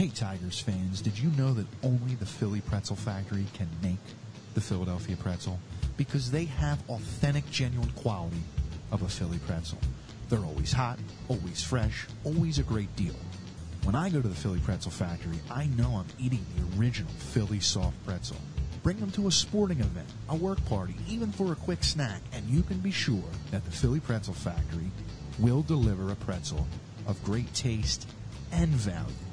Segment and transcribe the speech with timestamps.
[0.00, 3.98] Hey Tigers fans, did you know that only the Philly Pretzel Factory can make
[4.54, 5.60] the Philadelphia pretzel?
[5.98, 8.40] Because they have authentic, genuine quality
[8.92, 9.76] of a Philly pretzel.
[10.30, 13.14] They're always hot, always fresh, always a great deal.
[13.82, 17.60] When I go to the Philly Pretzel Factory, I know I'm eating the original Philly
[17.60, 18.38] soft pretzel.
[18.82, 22.48] Bring them to a sporting event, a work party, even for a quick snack, and
[22.48, 24.90] you can be sure that the Philly Pretzel Factory
[25.38, 26.66] will deliver a pretzel
[27.06, 28.08] of great taste
[28.50, 29.29] and value.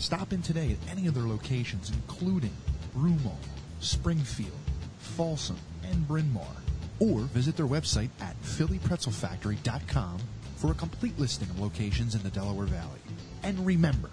[0.00, 2.52] Stop in today at any of their locations, including
[2.96, 3.36] Broomall,
[3.80, 4.58] Springfield,
[4.98, 6.56] Folsom, and Bryn Mawr,
[7.00, 10.18] or visit their website at phillypretzelfactory.com
[10.56, 13.00] for a complete listing of locations in the Delaware Valley.
[13.42, 14.08] And remember,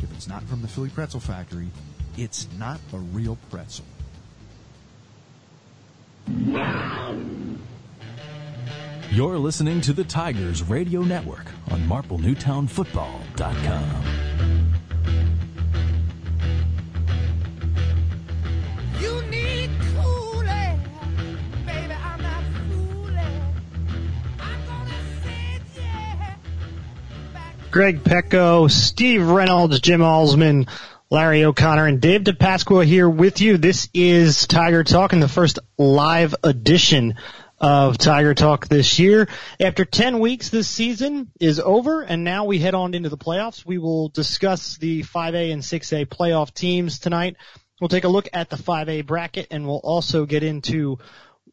[0.00, 1.68] if it's not from the Philly Pretzel Factory,
[2.18, 3.86] it's not a real pretzel.
[9.10, 14.11] You're listening to the Tigers Radio Network on MarpleNewtownFootball.com.
[27.72, 30.68] Greg Pecko, Steve Reynolds, Jim Allsman,
[31.10, 33.56] Larry O'Connor, and Dave Dipasqua here with you.
[33.56, 37.14] This is Tiger Talk and the first live edition
[37.58, 39.26] of Tiger Talk this year.
[39.58, 43.64] After 10 weeks, this season is over, and now we head on into the playoffs.
[43.64, 47.36] We will discuss the 5A and 6A playoff teams tonight.
[47.80, 50.98] We'll take a look at the 5A bracket, and we'll also get into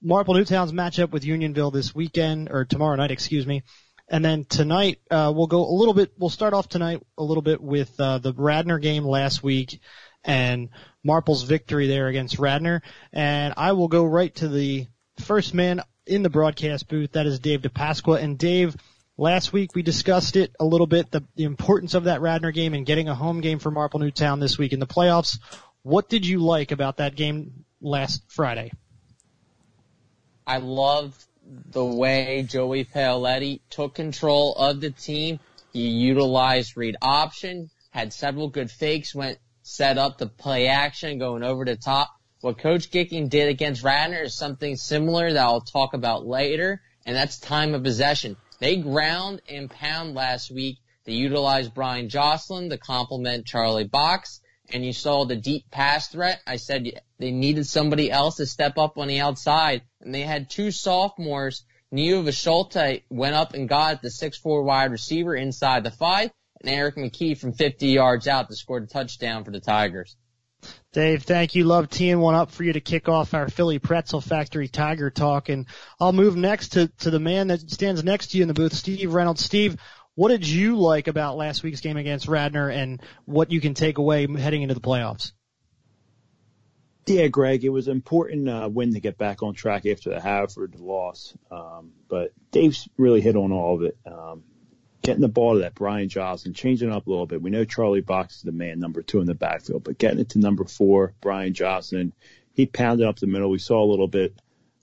[0.01, 3.63] Marple Newtown's matchup with Unionville this weekend, or tomorrow night, excuse me.
[4.09, 7.43] And then tonight, uh, we'll go a little bit, we'll start off tonight a little
[7.43, 9.79] bit with, uh, the Radnor game last week
[10.23, 10.69] and
[11.03, 12.81] Marple's victory there against Radnor.
[13.13, 14.87] And I will go right to the
[15.19, 17.11] first man in the broadcast booth.
[17.11, 18.21] That is Dave Dipasqua.
[18.21, 18.75] And Dave,
[19.15, 22.73] last week we discussed it a little bit, the, the importance of that Radnor game
[22.73, 25.39] and getting a home game for Marple Newtown this week in the playoffs.
[25.83, 28.71] What did you like about that game last Friday?
[30.47, 35.39] I loved the way Joey Paoletti took control of the team.
[35.73, 41.43] He utilized read option, had several good fakes, went set up the play action, going
[41.43, 42.09] over the top.
[42.41, 47.15] What Coach Gicking did against Radnor is something similar that I'll talk about later, and
[47.15, 48.37] that's time of possession.
[48.59, 50.77] They ground and pound last week.
[51.05, 56.41] They utilized Brian Jocelyn to complement Charlie Box, and you saw the deep pass threat.
[56.45, 60.49] I said they needed somebody else to step up on the outside, and they had
[60.49, 61.63] two sophomores.
[61.91, 66.31] Neo Visholte went up and got the 6'4 wide receiver inside the five,
[66.61, 70.15] and Eric McKee from 50 yards out to score a touchdown for the Tigers.
[70.91, 71.65] Dave, thank you.
[71.65, 75.49] Love teeing one up for you to kick off our Philly Pretzel Factory Tiger Talk.
[75.49, 75.67] And
[75.99, 78.73] I'll move next to, to the man that stands next to you in the booth,
[78.73, 79.45] Steve Reynolds.
[79.45, 79.77] Steve,
[80.19, 83.99] what did you like about last week's game against Radnor and what you can take
[83.99, 85.31] away heading into the playoffs?
[87.07, 90.19] Yeah, Greg, it was an important uh, win to get back on track after the
[90.19, 91.33] Haverford loss.
[91.49, 93.97] Um, but Dave's really hit on all of it.
[94.05, 94.43] Um,
[95.03, 97.41] getting the ball to that Brian Johnson, changing it up a little bit.
[97.41, 100.31] We know Charlie Box is the man, number two in the backfield, but getting it
[100.31, 102.11] to number four, Brian Johnson,
[102.51, 103.49] he pounded up the middle.
[103.49, 104.33] We saw a little bit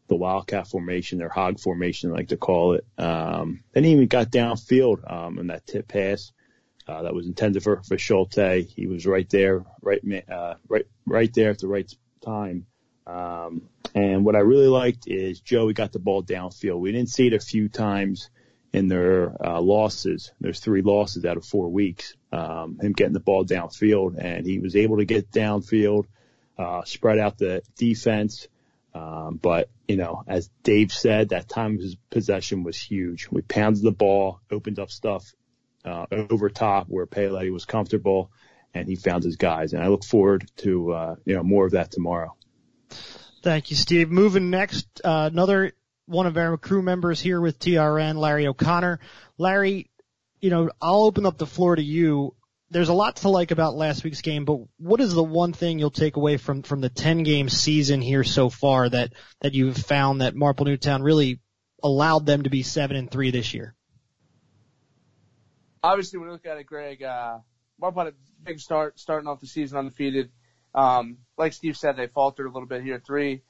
[0.08, 2.86] the Wildcat formation, their hog formation, I like to call it.
[2.98, 6.32] Um, then he even got downfield um, in that tip pass
[6.88, 8.66] uh, that was intended for for Schulte.
[8.68, 10.00] He was right there, right
[10.30, 11.92] uh, right right there at the right
[12.24, 12.66] time.
[13.06, 16.80] Um, and what I really liked is Joey got the ball downfield.
[16.80, 18.30] We didn't see it a few times
[18.72, 20.32] in their uh, losses.
[20.40, 22.14] There's three losses out of four weeks.
[22.32, 26.04] Um, him getting the ball downfield, and he was able to get downfield,
[26.58, 28.48] uh, spread out the defense.
[28.96, 33.28] Um, but you know, as Dave said, that time of his possession was huge.
[33.30, 35.34] We pounded the ball, opened up stuff
[35.84, 38.30] uh, over top where Paoletti was comfortable,
[38.72, 39.74] and he found his guys.
[39.74, 42.34] And I look forward to uh, you know more of that tomorrow.
[43.42, 44.10] Thank you, Steve.
[44.10, 45.72] Moving next, uh, another
[46.06, 48.98] one of our crew members here with TRN, Larry O'Connor.
[49.36, 49.90] Larry,
[50.40, 52.34] you know, I'll open up the floor to you.
[52.70, 55.78] There's a lot to like about last week's game, but what is the one thing
[55.78, 59.76] you'll take away from from the 10 game season here so far that that you've
[59.76, 61.40] found that Marple Newtown really
[61.82, 63.74] allowed them to be seven and three this year?
[65.82, 67.38] Obviously, when you look at it, Greg, uh,
[67.80, 70.30] Marple had a big start, starting off the season undefeated.
[70.74, 73.42] Um, like Steve said, they faltered a little bit here, three,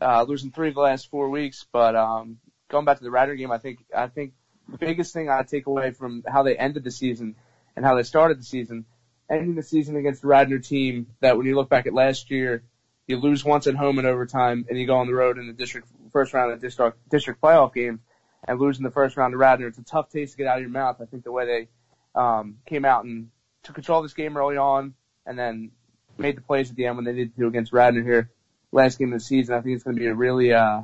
[0.00, 1.66] uh, losing three of the last four weeks.
[1.70, 2.38] But um,
[2.68, 4.32] going back to the Rider game, I think I think
[4.68, 7.36] the biggest thing I take away from how they ended the season
[7.76, 8.84] and how they started the season,
[9.30, 12.62] ending the season against the Radnor team that when you look back at last year,
[13.06, 15.52] you lose once at home in overtime and you go on the road in the
[15.52, 18.00] district first round of the district district playoff game
[18.48, 19.68] and losing the first round to Radnor.
[19.68, 20.96] It's a tough taste to get out of your mouth.
[21.00, 23.30] I think the way they um, came out and
[23.62, 24.94] took control of this game early on,
[25.26, 25.70] and then
[26.18, 28.30] made the plays at the end when they needed to against Radnor here
[28.72, 29.54] last game of the season.
[29.54, 30.82] I think it's going to be a really, uh,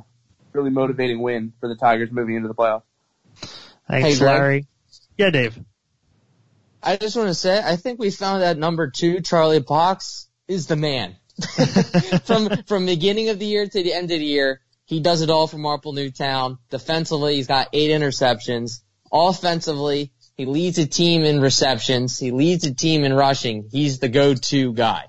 [0.51, 2.83] really motivating win for the Tigers moving into the playoffs.
[3.89, 4.21] Thanks, Hey, Greg.
[4.21, 4.67] Larry.
[5.17, 5.59] Yeah, Dave.
[6.83, 10.67] I just want to say, I think we found that number two, Charlie Box, is
[10.67, 11.15] the man.
[12.25, 15.29] from from beginning of the year to the end of the year, he does it
[15.29, 16.59] all for Marple Newtown.
[16.69, 18.81] Defensively, he's got eight interceptions.
[19.11, 22.19] Offensively, he leads the team in receptions.
[22.19, 23.69] He leads the team in rushing.
[23.71, 25.05] He's the go-to guy.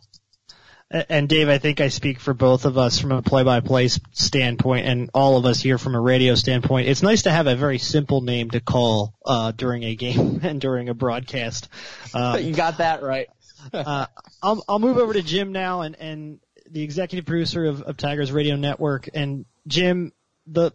[0.94, 5.11] And Dave, I think I speak for both of us from a play-by-play standpoint, and
[5.12, 6.87] all of us here from a radio standpoint.
[6.87, 10.61] It's nice to have a very simple name to call uh, during a game and
[10.61, 11.69] during a broadcast.
[12.14, 13.29] Um, you got that right.
[13.73, 14.06] uh,
[14.41, 16.38] I'll, I'll move over to Jim now and, and
[16.70, 19.08] the executive producer of, of Tigers Radio Network.
[19.12, 20.12] And Jim,
[20.46, 20.73] the,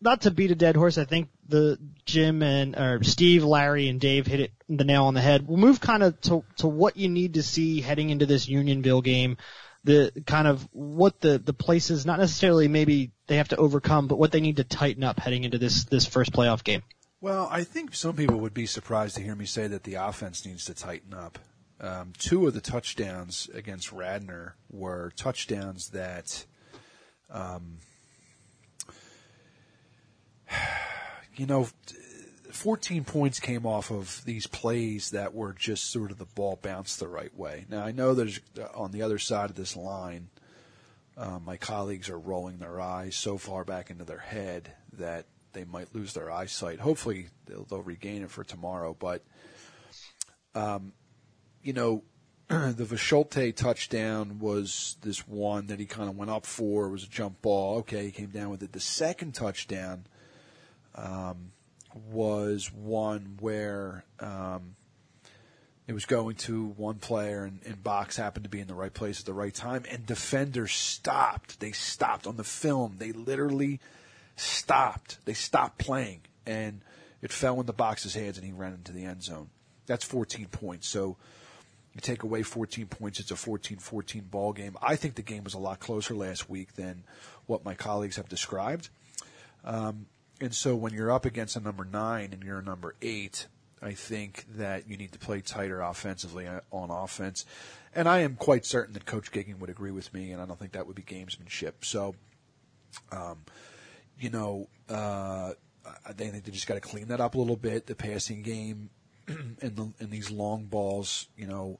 [0.00, 4.00] not to beat a dead horse, I think the Jim and, or Steve, Larry and
[4.00, 5.46] Dave hit it the nail on the head.
[5.46, 9.02] We'll move kind of to, to what you need to see heading into this Unionville
[9.02, 9.36] game.
[9.82, 14.18] The kind of what the, the places, not necessarily maybe they have to overcome, but
[14.18, 16.82] what they need to tighten up heading into this, this first playoff game.
[17.22, 20.44] Well, I think some people would be surprised to hear me say that the offense
[20.44, 21.38] needs to tighten up.
[21.80, 26.44] Um, two of the touchdowns against Radnor were touchdowns that,
[27.30, 27.78] um,
[31.36, 31.68] you know,
[32.52, 36.98] 14 points came off of these plays that were just sort of the ball bounced
[36.98, 37.64] the right way.
[37.68, 38.40] Now, I know there's
[38.74, 40.28] on the other side of this line,
[41.16, 45.64] uh, my colleagues are rolling their eyes so far back into their head that they
[45.64, 46.80] might lose their eyesight.
[46.80, 48.96] Hopefully, they'll, they'll regain it for tomorrow.
[48.98, 49.24] But,
[50.54, 50.92] um,
[51.62, 52.04] you know,
[52.48, 56.86] the Visholte touchdown was this one that he kind of went up for.
[56.86, 57.78] It was a jump ball.
[57.78, 58.72] Okay, he came down with it.
[58.72, 60.06] The second touchdown
[61.00, 61.52] um,
[62.12, 64.76] was one where um,
[65.86, 68.92] it was going to one player, and, and Box happened to be in the right
[68.92, 71.58] place at the right time, and defenders stopped.
[71.60, 72.96] They stopped on the film.
[72.98, 73.80] They literally
[74.36, 75.18] stopped.
[75.24, 76.82] They stopped playing, and
[77.22, 79.50] it fell in the Box's hands, and he ran into the end zone.
[79.86, 80.86] That's 14 points.
[80.86, 81.16] So
[81.94, 84.76] you take away 14 points, it's a 14-14 ball game.
[84.80, 87.02] I think the game was a lot closer last week than
[87.46, 88.90] what my colleagues have described.
[89.64, 90.06] Um,
[90.40, 93.46] and so when you're up against a number nine and you're a number eight,
[93.82, 97.44] I think that you need to play tighter offensively uh, on offense.
[97.94, 100.58] And I am quite certain that Coach Gicking would agree with me, and I don't
[100.58, 101.72] think that would be gamesmanship.
[101.82, 102.14] So,
[103.10, 103.38] um,
[104.18, 105.52] you know, uh,
[106.06, 107.86] I think they just got to clean that up a little bit.
[107.86, 108.90] The passing game
[109.28, 111.78] and the and these long balls, you know,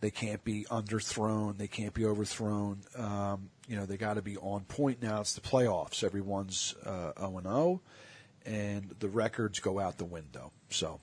[0.00, 2.82] they can't be underthrown, they can't be overthrown.
[2.96, 5.22] Um, you know, they got to be on point now.
[5.22, 6.04] It's the playoffs.
[6.04, 7.80] Everyone's uh, 0 and 0,
[8.44, 10.52] and the records go out the window.
[10.68, 11.00] So,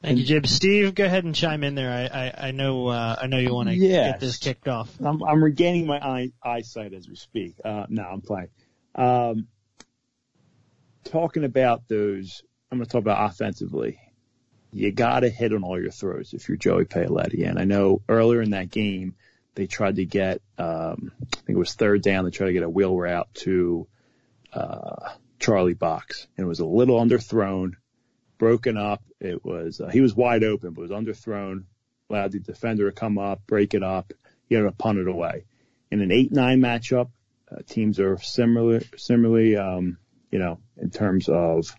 [0.00, 0.44] Thank you, Jim.
[0.44, 1.90] Steve, go ahead and chime in there.
[1.90, 4.12] I, I, I know, uh, I know you want to Yes.
[4.12, 4.94] get this kicked off.
[5.00, 7.56] I'm, I'm regaining my eye, eyesight as we speak.
[7.64, 8.50] Uh, no, I'm playing.
[8.94, 9.48] Um,
[11.02, 13.98] talking about those, I'm going to talk about offensively.
[14.72, 17.48] You got to hit on all your throws if you're Joey Paoletti.
[17.48, 19.16] And I know earlier in that game,
[19.54, 22.62] they tried to get, um, I think it was third down, they tried to get
[22.62, 23.86] a wheel route to,
[24.52, 26.26] uh, Charlie Box.
[26.36, 27.72] And it was a little underthrown,
[28.38, 29.02] broken up.
[29.20, 31.64] It was, uh, he was wide open, but was underthrown,
[32.10, 34.12] allowed the defender to come up, break it up.
[34.48, 35.44] He ended up punt it away.
[35.90, 37.10] In an 8-9 matchup,
[37.50, 39.98] uh, teams are similar, similarly, um,
[40.30, 41.74] you know, in terms of,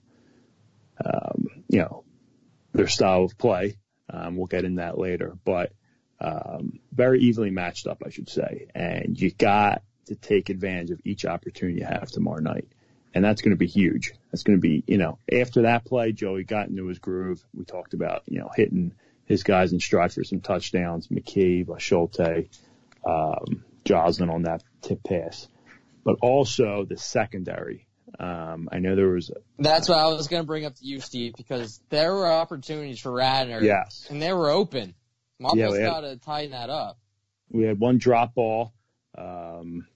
[1.03, 2.03] um, you know,
[2.73, 3.77] their style of play.
[4.09, 5.73] Um, we'll get in that later, but,
[6.25, 8.67] um, very evenly matched up, I should say.
[8.73, 12.67] And you got to take advantage of each opportunity you have tomorrow night.
[13.13, 14.11] And that's going to be huge.
[14.31, 17.45] That's going to be, you know, after that play, Joey got into his groove.
[17.53, 18.93] We talked about, you know, hitting
[19.25, 22.49] his guys in stride for some touchdowns, McKee, Schulte,
[23.05, 25.47] um, Joslin on that tip pass,
[26.03, 27.87] but also the secondary.
[28.19, 30.99] Um, I know there was, That's what I was going to bring up to you,
[30.99, 33.61] Steve, because there were opportunities for Radnor.
[33.61, 34.07] Yes.
[34.09, 34.95] And they were open.
[35.39, 36.97] Marple's Yeah, had- got to tighten that up.
[37.49, 38.73] we had one drop ball,
[39.17, 39.87] um,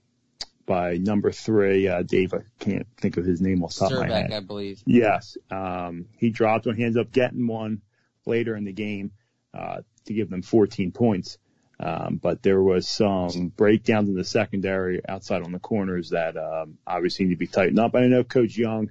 [0.66, 3.98] by number three, uh, Dave, I can't think of his name off the top of
[3.98, 4.30] my head.
[4.30, 4.82] Zerbeck, I believe.
[4.86, 5.36] Yes.
[5.50, 6.76] Um, he dropped one.
[6.76, 7.82] He ends up getting one
[8.24, 9.10] later in the game,
[9.52, 11.38] uh, to give them 14 points.
[11.80, 16.78] Um, but there was some breakdowns in the secondary outside on the corners that, um,
[16.86, 17.94] obviously need to be tightened up.
[17.96, 18.90] I know Coach Young,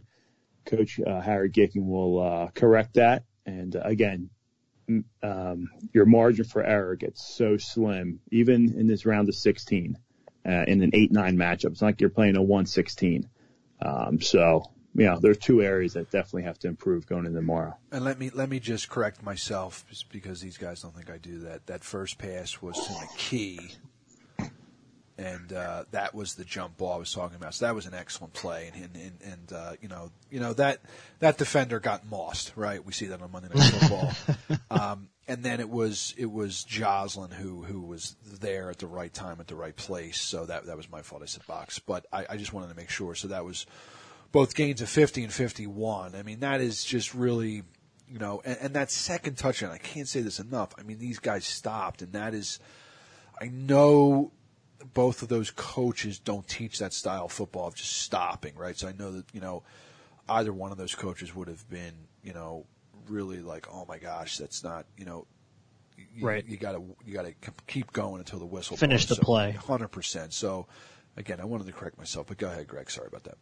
[0.66, 3.24] Coach, uh, Harry Gicking will, uh, correct that.
[3.46, 4.32] And uh, again,
[5.94, 9.98] your margin for error gets so slim, even in this round of 16,
[10.46, 11.72] uh, in an 8-9 matchup.
[11.72, 13.30] It's like you're playing a 116.
[13.82, 14.64] Um, so
[14.96, 17.76] you know, there are two areas that definitely have to improve going into tomorrow.
[17.92, 21.40] And let me let me just correct myself because these guys don't think I do
[21.40, 21.68] that.
[21.68, 23.76] That first pass was to McKee,
[25.20, 27.54] and uh, that was the jump ball I was talking about.
[27.54, 30.54] So that was an excellent play, and and, and, and uh, you know you know
[30.54, 30.80] that
[31.20, 32.84] that defender got mossed, right?
[32.84, 34.58] We see that on Monday Night Football.
[34.72, 39.14] um, and then it was it was Joslin who who was there at the right
[39.14, 40.22] time at the right place.
[40.22, 41.22] So that that was my fault.
[41.22, 43.14] I said box, but I, I just wanted to make sure.
[43.14, 43.66] So that was
[44.32, 46.16] both gains of 50 and 51.
[46.16, 47.64] I mean, that is just really,
[48.08, 50.70] you know, and, and that second touchdown, I can't say this enough.
[50.78, 52.60] I mean, these guys stopped, and that is,
[53.42, 54.32] I know
[54.94, 58.78] both of those coaches don't teach that style of football of just stopping, right?
[58.78, 59.64] So I know that, you know,
[60.28, 61.94] either one of those coaches would have been,
[62.24, 62.66] you know,
[63.08, 65.26] really like, oh my gosh, that's not, you know,
[66.16, 66.46] you, Right.
[66.48, 67.34] You gotta, you gotta
[67.68, 69.10] keep going until the whistle Finish blows.
[69.10, 69.58] the So, play.
[69.60, 70.34] 100%.
[70.34, 70.68] So,
[71.20, 72.90] again, I wanted to correct myself, but go ahead, Greg.
[72.90, 73.38] Sorry about that.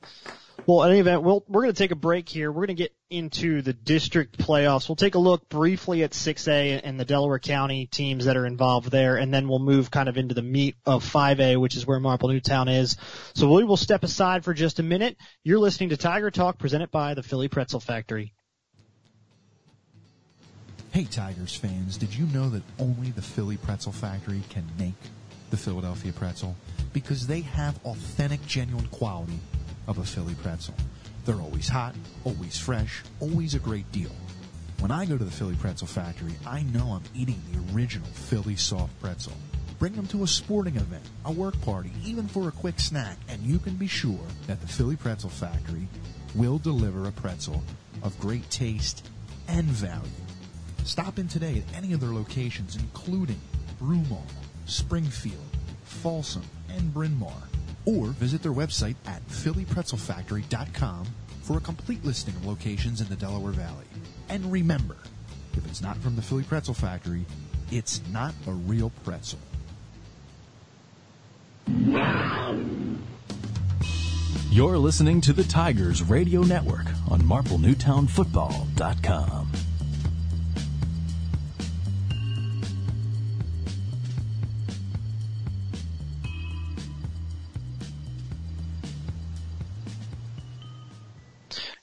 [0.66, 2.52] Well, in any event, we'll, we're going to take a break here.
[2.52, 4.90] We're going to get into the district playoffs.
[4.90, 8.92] We'll take a look briefly at 6A and the Delaware County teams that are involved
[8.92, 12.00] there, and then we'll move kind of into the meat of 5A, which is where
[12.00, 12.98] Marple Newtown is.
[13.36, 15.16] So we will step aside for just a minute.
[15.44, 18.34] You're listening to Tiger Talk presented by the Philly Pretzel Factory.
[20.92, 24.96] Hey Tigers fans, did you know that only the Philly Pretzel Factory can make
[25.50, 26.56] the Philadelphia pretzel?
[26.94, 29.40] Because they have authentic, genuine quality
[29.88, 30.74] of a Philly pretzel.
[31.26, 34.12] They're always hot, always fresh, always a great deal.
[34.80, 38.56] When I go to the Philly Pretzel Factory, I know I'm eating the original Philly
[38.56, 39.34] soft pretzel.
[39.80, 43.42] Bring them to a sporting event, a work party, even for a quick snack, and
[43.42, 45.88] you can be sure that the Philly Pretzel Factory
[46.36, 47.64] will deliver a pretzel
[48.04, 49.10] of great taste
[49.48, 50.10] and value.
[50.84, 53.40] Stop in today at any of their locations, including
[53.82, 54.24] Broomall,
[54.68, 55.46] Springfield,
[55.84, 57.34] Folsom, and Bryn Mawr.
[57.86, 61.06] Or visit their website at phillypretzelfactory.com
[61.42, 63.86] for a complete listing of locations in the Delaware Valley.
[64.30, 64.98] And remember,
[65.56, 67.26] if it's not from the Philly Pretzel Factory,
[67.72, 69.40] it's not a real pretzel.
[74.50, 79.52] You're listening to the Tigers Radio Network on MarpleNewtownFootball.com.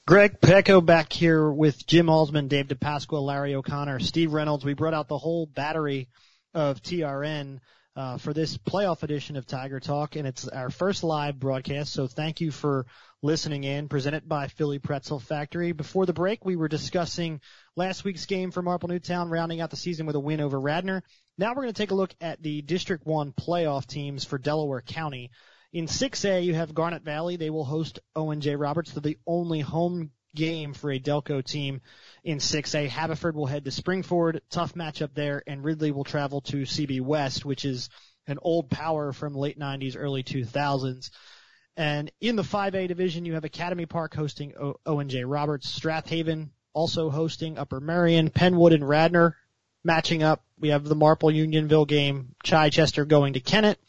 [0.07, 4.63] Greg Pecko back here with Jim Allsman, Dave Dipasqua, Larry O'Connor, Steve Reynolds.
[4.63, 6.11] We brought out the whole battery
[6.53, 7.61] of TRN
[7.97, 11.95] uh, for this playoff edition of Tiger Talk, and it's our first live broadcast.
[11.95, 12.85] So thank you for
[13.23, 13.89] listening in.
[13.89, 15.73] Presented by Philly Pretzel Factory.
[15.73, 17.41] Before the break, we were discussing
[17.75, 21.03] last week's game for Marple Newtown, rounding out the season with a win over Radnor.
[21.39, 24.83] Now we're going to take a look at the District One playoff teams for Delaware
[24.83, 25.31] County.
[25.75, 27.35] In 6A, you have Garnet Valley.
[27.35, 28.55] They will host Owen J.
[28.55, 28.93] Roberts.
[28.93, 31.81] They're the only home game for a Delco team
[32.23, 32.89] in 6A.
[32.89, 34.41] Haverford will head to Spring-Ford.
[34.51, 35.43] Tough matchup there.
[35.49, 37.91] And Ridley will travel to CB West, which is
[38.29, 41.11] an old power from late 90s, early 2000s.
[41.77, 45.25] And in the 5A division, you have Academy Park hosting o- Owen J.
[45.25, 45.69] Roberts.
[45.69, 48.31] Strath Haven also hosting Upper Merion.
[48.31, 49.37] Penwood and Radnor
[49.83, 50.45] matching up.
[50.57, 52.37] We have the Marple Unionville game.
[52.45, 53.81] Chichester going to Kennett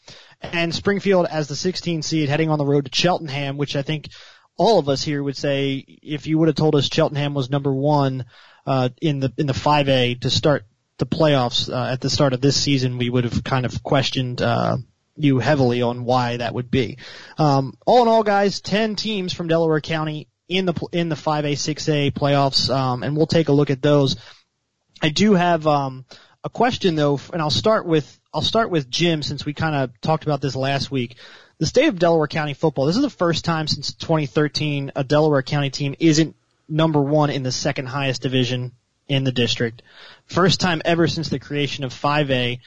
[0.42, 4.08] and Springfield as the 16 seed heading on the road to Cheltenham, which I think
[4.56, 7.72] all of us here would say if you would have told us Cheltenham was number
[7.72, 8.24] one
[8.66, 10.64] uh, in the in the 5A to start
[10.98, 14.40] the playoffs uh, at the start of this season, we would have kind of questioned
[14.40, 14.78] uh,
[15.16, 16.98] you heavily on why that would be.
[17.38, 21.52] Um, all in all, guys, 10 teams from Delaware County in the in the 5A
[21.52, 24.16] 6A playoffs, um, and we'll take a look at those.
[25.02, 26.06] I do have um,
[26.46, 30.00] a question though, and I'll start with I'll start with Jim since we kind of
[30.00, 31.16] talked about this last week.
[31.58, 32.86] The state of Delaware County football.
[32.86, 36.36] This is the first time since 2013 a Delaware County team isn't
[36.68, 38.70] number one in the second highest division
[39.08, 39.82] in the district.
[40.26, 42.60] First time ever since the creation of 5A.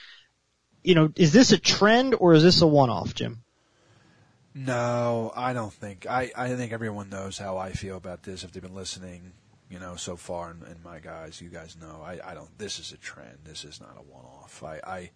[0.84, 3.44] You know, is this a trend or is this a one-off, Jim?
[4.54, 6.06] No, I don't think.
[6.06, 9.32] I, I think everyone knows how I feel about this if they've been listening,
[9.70, 10.52] you know, so far.
[10.52, 12.56] And, and my guys, you guys know, I, I don't.
[12.58, 13.40] This is a trend.
[13.44, 14.64] This is not a one-off.
[14.64, 15.12] I, I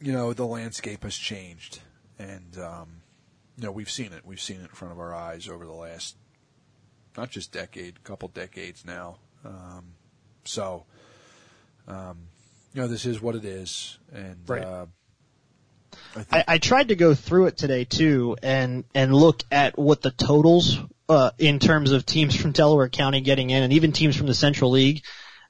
[0.00, 1.80] you know, the landscape has changed,
[2.18, 3.02] and um,
[3.56, 4.24] you know, we've seen it.
[4.24, 6.16] We've seen it in front of our eyes over the last
[7.16, 9.18] not just decade, couple decades now.
[9.44, 9.94] Um,
[10.44, 10.84] so,
[11.86, 12.28] um,
[12.72, 14.64] you know, this is what it is, and Right.
[14.64, 14.86] uh,
[16.16, 20.02] I I, I tried to go through it today too and and look at what
[20.02, 20.78] the totals
[21.10, 24.34] uh, in terms of teams from Delaware County getting in and even teams from the
[24.34, 25.02] Central League.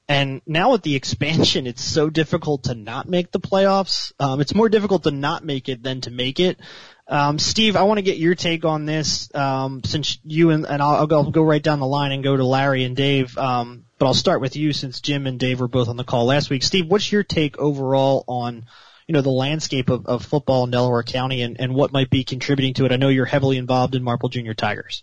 [0.08, 4.12] And now with the expansion, it's so difficult to not make the playoffs.
[4.18, 6.58] Um, it's more difficult to not make it than to make it.
[7.06, 10.80] Um, Steve, I want to get your take on this, um, since you and, and
[10.80, 13.36] I'll, I'll, go, right down the line and go to Larry and Dave.
[13.36, 16.24] Um, but I'll start with you since Jim and Dave were both on the call
[16.24, 16.62] last week.
[16.62, 18.64] Steve, what's your take overall on,
[19.06, 22.24] you know, the landscape of, of football in Delaware County and, and what might be
[22.24, 22.92] contributing to it?
[22.92, 25.02] I know you're heavily involved in Marple Junior Tigers.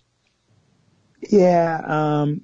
[1.21, 2.41] Yeah, um,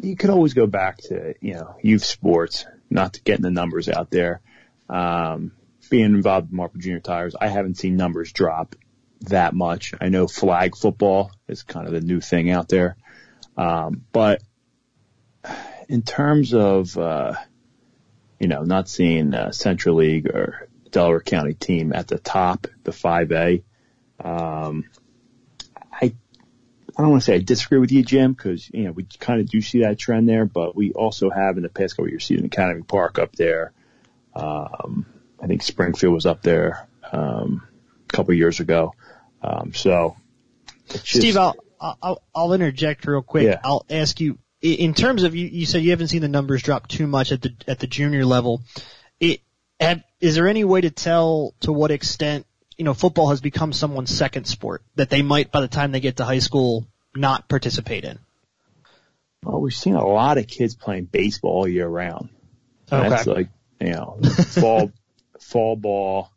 [0.00, 3.88] you could always go back to, you know, youth sports, not to getting the numbers
[3.88, 4.40] out there.
[4.88, 5.52] Um,
[5.88, 8.74] being involved in Marple Junior Tigers, I haven't seen numbers drop
[9.22, 9.94] that much.
[10.00, 12.96] I know flag football is kind of the new thing out there.
[13.56, 14.42] Um, but
[15.88, 17.34] in terms of, uh,
[18.38, 22.90] you know, not seeing uh, Central League or Delaware County team at the top, the
[22.90, 23.62] 5A,
[24.22, 24.84] um,
[26.96, 29.40] I don't want to say I disagree with you, Jim, because you know we kind
[29.40, 32.10] of do see that trend there, but we also have in the past couple of
[32.10, 33.72] years seen Academy Park up there.
[34.34, 35.06] Um,
[35.40, 37.66] I think Springfield was up there um,
[38.04, 38.94] a couple of years ago.
[39.42, 40.16] Um, so,
[40.88, 43.44] just, Steve, I'll, I'll, I'll interject real quick.
[43.44, 43.60] Yeah.
[43.62, 46.88] I'll ask you, in terms of, you, you said you haven't seen the numbers drop
[46.88, 48.62] too much at the, at the junior level.
[49.20, 49.40] It,
[49.78, 52.46] have, is there any way to tell to what extent,
[52.76, 56.00] you know, football has become someone's second sport that they might, by the time they
[56.00, 58.18] get to high school, not participate in?
[59.46, 62.30] well, we've seen a lot of kids playing baseball all year round.
[62.90, 63.08] Okay.
[63.08, 63.48] That's like
[63.80, 64.18] you know
[64.48, 64.92] fall
[65.40, 66.32] fall ball.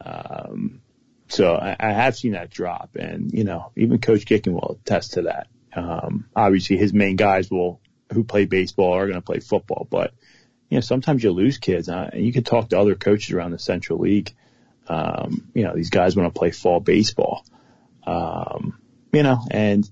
[0.00, 0.80] Um,
[1.28, 5.14] so I, I have seen that drop, and you know even Coach Gicking will attest
[5.14, 5.48] to that.
[5.74, 7.80] Um, obviously, his main guys will
[8.12, 10.12] who play baseball are going to play football, but
[10.70, 13.50] you know sometimes you lose kids, uh, and you can talk to other coaches around
[13.50, 14.34] the Central League.
[14.88, 17.44] Um, you know these guys want to play fall baseball.
[18.06, 18.78] Um,
[19.12, 19.88] you know, and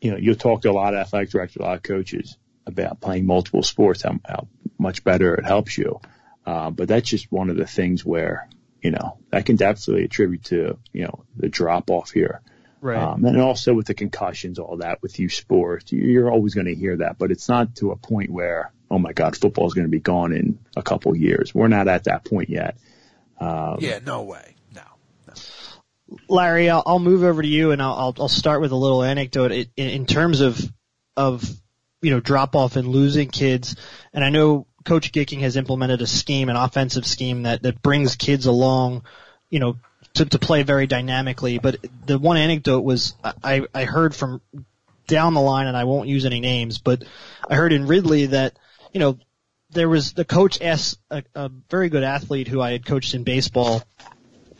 [0.00, 3.00] you know you'll talk to a lot of athletic directors, a lot of coaches about
[3.00, 4.46] playing multiple sports, how, how
[4.78, 6.00] much better it helps you.
[6.46, 8.48] Uh, but that's just one of the things where,
[8.80, 12.40] you know, that can definitely attribute to, you know, the drop off here.
[12.80, 12.98] Right.
[12.98, 16.66] Um, and also with the concussions, all that with youth sports, you- you're always going
[16.66, 19.74] to hear that, but it's not to a point where, oh my God, football is
[19.74, 21.52] going to be gone in a couple years.
[21.54, 22.76] We're not at that point yet.
[23.42, 24.56] Um, Yeah, no way.
[24.74, 24.82] No.
[26.28, 29.02] Larry, I'll, I'll move over to you, and I'll, I'll I'll start with a little
[29.02, 30.60] anecdote in, in terms of
[31.16, 31.44] of
[32.00, 33.76] you know drop off and losing kids.
[34.12, 38.16] And I know Coach Gicking has implemented a scheme, an offensive scheme that that brings
[38.16, 39.04] kids along,
[39.50, 39.76] you know,
[40.14, 41.58] to to play very dynamically.
[41.58, 41.76] But
[42.06, 44.40] the one anecdote was I I heard from
[45.06, 47.04] down the line, and I won't use any names, but
[47.48, 48.56] I heard in Ridley that
[48.92, 49.18] you know
[49.72, 53.24] there was the coach asked a, a very good athlete who I had coached in
[53.24, 53.82] baseball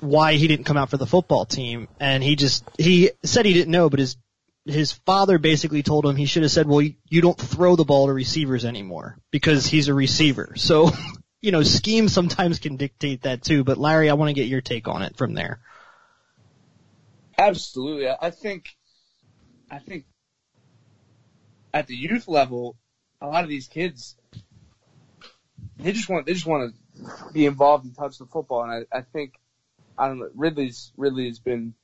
[0.00, 1.88] why he didn't come out for the football team.
[2.00, 4.16] And he just he said he didn't know but his
[4.64, 8.06] his father basically told him he should have said well you, don't throw the ball
[8.06, 10.54] to receivers anymore because he's a receiver.
[10.56, 10.90] So
[11.40, 14.60] you know scheme sometimes can dictate that too but Larry I want to get your
[14.60, 15.60] take on it from there.
[17.38, 18.08] Absolutely.
[18.08, 18.68] I think,
[19.70, 20.04] I think
[21.72, 22.76] at the youth level,
[23.20, 24.16] a lot of these kids,
[25.78, 28.62] they just want, they just want to be involved and touch the football.
[28.62, 29.34] And I, I think,
[29.96, 31.74] I don't know, Ridley's, Ridley has been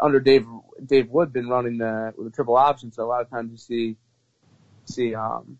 [0.00, 0.46] under Dave,
[0.84, 2.92] Dave Wood been running the, with the triple option.
[2.92, 3.96] So a lot of times you see,
[4.86, 5.58] see, um,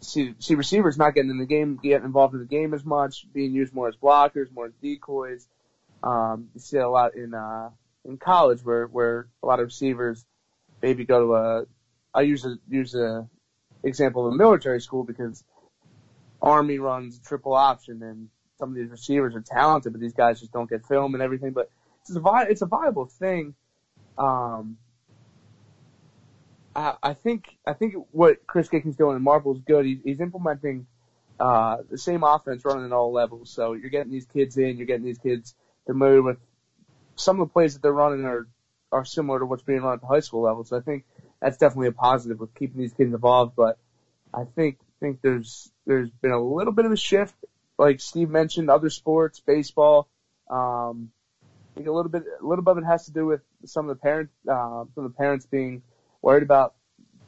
[0.00, 3.26] see, see receivers not getting in the game, getting involved in the game as much,
[3.32, 5.46] being used more as blockers, more as decoys.
[6.02, 7.70] Um, you see a lot in, uh,
[8.04, 10.24] in college where, where a lot of receivers
[10.80, 11.64] maybe go to a,
[12.14, 13.28] I use a, use a
[13.82, 15.44] example of a military school because
[16.40, 20.52] Army runs triple option and some of these receivers are talented, but these guys just
[20.52, 21.52] don't get film and everything.
[21.52, 21.70] But
[22.00, 23.54] it's a, vi- it's a viable thing.
[24.16, 24.78] Um,
[26.74, 29.86] I, I think, I think what Chris Gicking's doing in Marple is good.
[29.86, 30.86] He's, he's implementing,
[31.38, 33.50] uh, the same offense running at all levels.
[33.50, 35.54] So you're getting these kids in, you're getting these kids
[35.86, 36.38] familiar with
[37.14, 38.48] some of the plays that they're running are,
[38.90, 40.64] are similar to what's being run at the high school level.
[40.64, 41.04] So I think
[41.40, 43.54] that's definitely a positive with keeping these kids involved.
[43.54, 43.78] But
[44.34, 47.34] I think, think there's, there's been a little bit of a shift,
[47.78, 50.06] like Steve mentioned, other sports, baseball.
[50.50, 51.10] Um,
[51.72, 53.88] I think a little bit, a little bit of it has to do with some
[53.88, 55.82] of the parents, uh, some of the parents being
[56.20, 56.74] worried about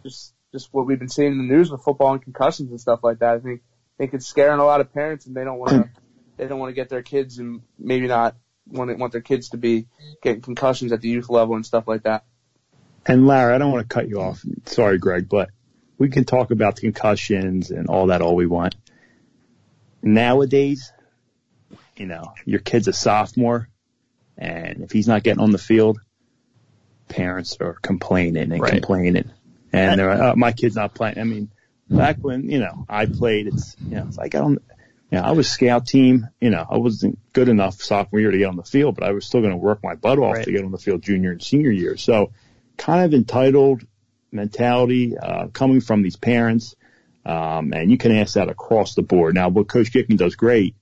[0.05, 3.01] just, just what we've been seeing in the news with football and concussions and stuff
[3.03, 3.37] like that.
[3.37, 5.91] I think, I think it's scaring a lot of parents and they don't want to,
[6.37, 9.57] they don't want to get their kids and maybe not want want their kids to
[9.57, 9.87] be
[10.23, 12.25] getting concussions at the youth level and stuff like that.
[13.07, 14.45] And Larry, I don't want to cut you off.
[14.67, 15.49] Sorry, Greg, but
[16.01, 18.75] we can talk about the concussions and all that all we want.
[20.03, 20.93] Nowadays,
[21.97, 23.69] you know, your kid's a sophomore
[24.39, 26.01] and if he's not getting on the field,
[27.11, 28.73] parents are complaining and Right.
[28.73, 29.31] complaining.
[29.75, 31.19] And they're like, oh, my kid's not playing.
[31.19, 31.51] I mean,
[31.91, 34.59] back when, you know, I played, it's, you know, it's like I don't,
[35.13, 36.29] Yeah, I was scout team.
[36.41, 39.13] You know, I wasn't good enough sophomore year to get on the field, but I
[39.13, 40.45] was still going to work my butt off Right.
[40.45, 41.99] to get on the field junior and senior year.
[41.99, 42.33] So
[42.79, 43.83] kind of entitled
[44.33, 46.75] mentality, uh, coming from these parents.
[47.25, 49.35] Um, and you can ask that across the board.
[49.35, 50.75] Now, what Coach Gicking does great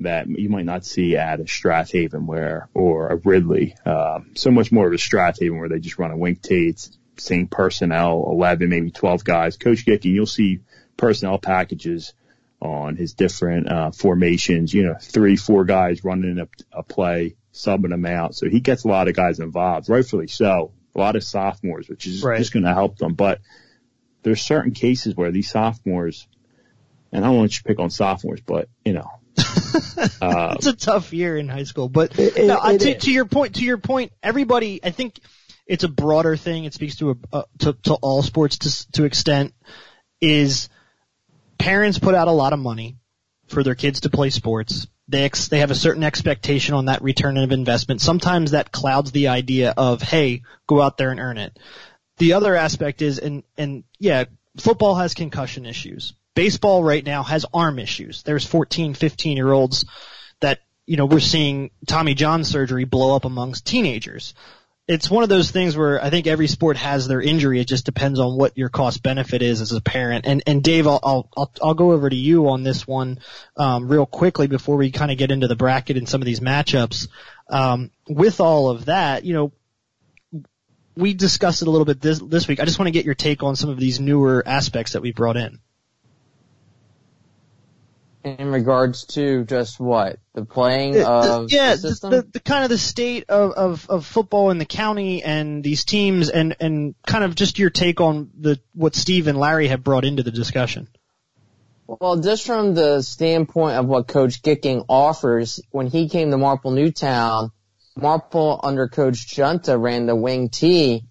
[0.00, 4.50] that you might not see at a Strath Haven where, or a Ridley, um, so
[4.50, 8.24] much more of a Strath Haven where they just run a wing Tates, same personnel,
[8.30, 9.56] 11, maybe 12 guys.
[9.56, 10.60] Coach Gicking, you'll see
[10.96, 12.12] personnel packages
[12.60, 17.90] on his different, uh, formations, you know, three, four guys running a, a play, subbing
[17.90, 18.34] them out.
[18.34, 20.72] So he gets a lot of guys involved, rightfully so.
[20.96, 22.38] A lot of sophomores, which is Right.
[22.38, 23.14] just going to help them.
[23.14, 23.40] But
[24.22, 26.26] there's certain cases where these sophomores,
[27.12, 29.10] and I don't want you to pick on sophomores, but you know,
[30.22, 31.88] uh, it's a tough year in high school.
[31.88, 35.18] But It- no, it to, to your point, to your point, everybody, I think
[35.66, 36.64] it's a broader thing.
[36.64, 39.52] It speaks to a, uh, to, to all sports to, to extent
[40.20, 40.68] is
[41.58, 42.96] parents put out a lot of money
[43.48, 44.86] for their kids to play sports.
[45.08, 48.00] They ex, they have a certain expectation on that return of investment.
[48.00, 51.58] Sometimes that clouds the idea of, hey, go out there and earn it.
[52.18, 54.24] The other aspect is, and, and yeah,
[54.56, 56.14] football has concussion issues.
[56.34, 58.22] Baseball right now has arm issues.
[58.22, 59.84] There's 14, 15 year olds
[60.40, 64.34] that, you know, we're seeing Tommy John surgery blow up amongst teenagers.
[64.88, 67.60] It's one of those things where I think every sport has their injury.
[67.60, 70.26] It just depends on what your cost benefit is as a parent.
[70.26, 73.18] And, and Dave, I'll, I'll, I'll, go over to you on this one,
[73.56, 76.38] um, real quickly before we kind of get into the bracket and some of these
[76.38, 77.08] matchups.
[77.50, 79.52] Um, with all of that, you know,
[80.96, 82.60] we discussed it a little bit this, this week.
[82.60, 85.10] I just want to get your take on some of these newer aspects that we
[85.10, 85.58] brought in.
[88.26, 92.10] In regards to just what the playing of yeah, the system.
[92.10, 95.84] the, the kind of the state of, of, of football in the county and these
[95.84, 99.84] teams and, and kind of just your take on the what Steve and Larry have
[99.84, 100.88] brought into the discussion.
[101.86, 106.72] Well, just from the standpoint of what Coach Gicking offers, when he came to Marple
[106.72, 107.52] Newtown,
[107.96, 111.04] Marple under Coach Junta ran the wing T,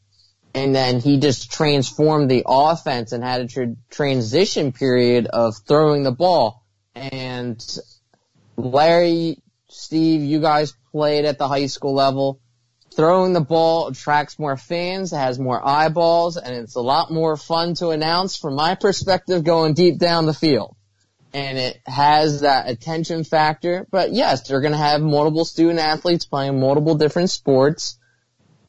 [0.54, 6.04] and then he just transformed the offense and had a tr- transition period of throwing
[6.04, 6.65] the ball.
[6.96, 7.64] And
[8.56, 12.40] Larry, Steve, you guys played at the high school level.
[12.96, 17.74] Throwing the ball attracts more fans, has more eyeballs, and it's a lot more fun
[17.76, 20.78] to announce from my perspective going deep down the field.
[21.34, 23.86] And it has that attention factor.
[23.92, 28.00] But yes, they're going to have multiple student athletes playing multiple different sports.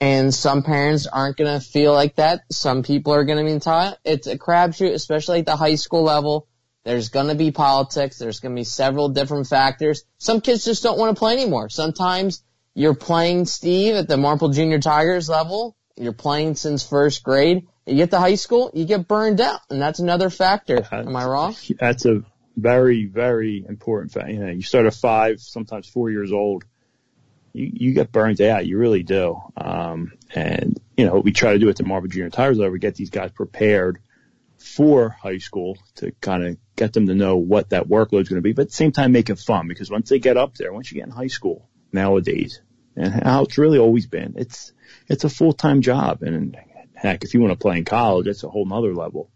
[0.00, 2.40] And some parents aren't going to feel like that.
[2.50, 3.98] Some people are going to be entitled.
[4.04, 6.48] It's a crapshoot, especially at the high school level.
[6.86, 8.16] There's going to be politics.
[8.16, 10.04] There's going to be several different factors.
[10.18, 11.68] Some kids just don't want to play anymore.
[11.68, 12.44] Sometimes
[12.74, 15.76] you're playing Steve at the Marple Junior Tigers level.
[15.96, 17.66] You're playing since first grade.
[17.86, 20.86] You get to high school, you get burned out, and that's another factor.
[20.92, 21.56] Am I wrong?
[21.76, 22.22] that's a
[22.56, 24.28] very, very important fact.
[24.28, 26.64] You know, you start at five, sometimes four years old,
[27.52, 28.64] you, you get burned out.
[28.64, 29.42] You really do.
[29.56, 32.72] Um, and, you know, what we try to do at the Marple Junior Tigers level,
[32.72, 33.98] we get these guys prepared
[34.66, 38.36] for high school to kind of get them to know what that workload is going
[38.36, 40.54] to be, but at the same time make it fun because once they get up
[40.56, 42.60] there, once you get in high school nowadays,
[42.96, 44.72] and how it's really always been, it's,
[45.06, 46.22] it's a full-time job.
[46.22, 46.56] And
[46.94, 49.30] heck, if you want to play in college, it's a whole nother level,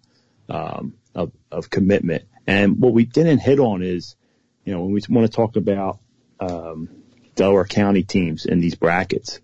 [0.49, 2.25] um, of, of commitment.
[2.47, 4.17] And what we didn't hit on is,
[4.65, 6.01] you know, when we want to talk about,
[6.41, 6.89] um,
[7.37, 9.41] Delaware County teams in these brackets,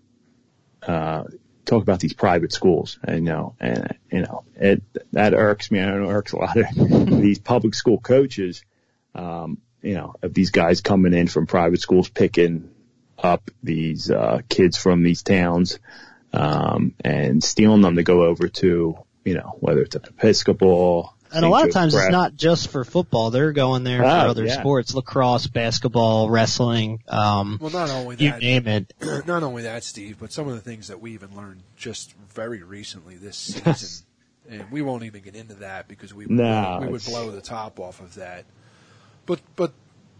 [0.83, 1.23] uh,
[1.67, 5.79] talk about these private schools, and you know, and you know, it that irks me.
[5.79, 6.65] I know it irks a lot of
[7.21, 8.63] these public school coaches.
[9.13, 12.69] Um, you know, of these guys coming in from private schools, picking
[13.17, 15.79] up these uh, kids from these towns,
[16.33, 21.15] um, and stealing them to go over to, you know, whether it's an Episcopal.
[21.33, 23.31] And a lot of times it's not just for football.
[23.31, 24.59] They're going there for Oh, other yeah.
[24.59, 28.93] sports, lacrosse, basketball, wrestling, um, Well, not only that, you that, name it.
[29.27, 32.63] not only that, Steve, but some of the things that we even learned just very
[32.63, 34.05] recently this season,
[34.49, 37.41] and we won't even get into that because we would, No, we would blow the
[37.41, 38.45] top off of that.
[39.25, 39.73] But but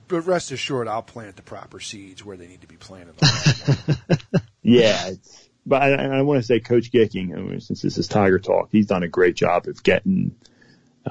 [0.10, 3.10] but rest assured, I'll plant the proper seeds where they need to be planted.
[3.12, 4.42] On that one.
[4.62, 5.12] Yeah,
[5.66, 9.04] but I, I want to say Coach Gicking, since this is Tiger Talk, he's done
[9.04, 10.36] a great job of getting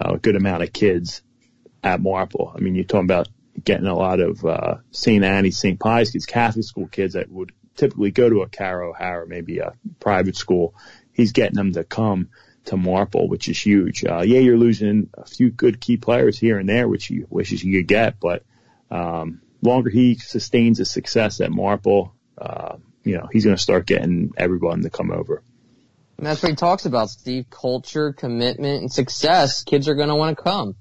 [0.00, 1.22] a good amount of kids
[1.82, 2.52] at Marple.
[2.54, 3.28] I mean, you're talking about
[3.62, 5.24] getting a lot of uh, St.
[5.24, 5.78] Annie's, St.
[5.78, 9.72] Pius kids, Catholic school kids that would typically go to a Cardinal O'Hara, maybe a
[10.00, 10.74] private school.
[11.12, 12.28] He's getting them to come
[12.66, 14.04] to Marple, which is huge.
[14.04, 17.62] Uh, yeah, you're losing a few good key players here and there, which you wishes
[17.62, 18.44] you could get, but
[18.90, 23.86] um, longer he sustains his success at Marple, uh, you know, he's going to start
[23.86, 25.42] getting everyone to come over.
[26.18, 27.46] And that's what he talks about, Steve.
[27.50, 29.62] Culture, commitment, and success.
[29.64, 30.76] Kids are going to want to come.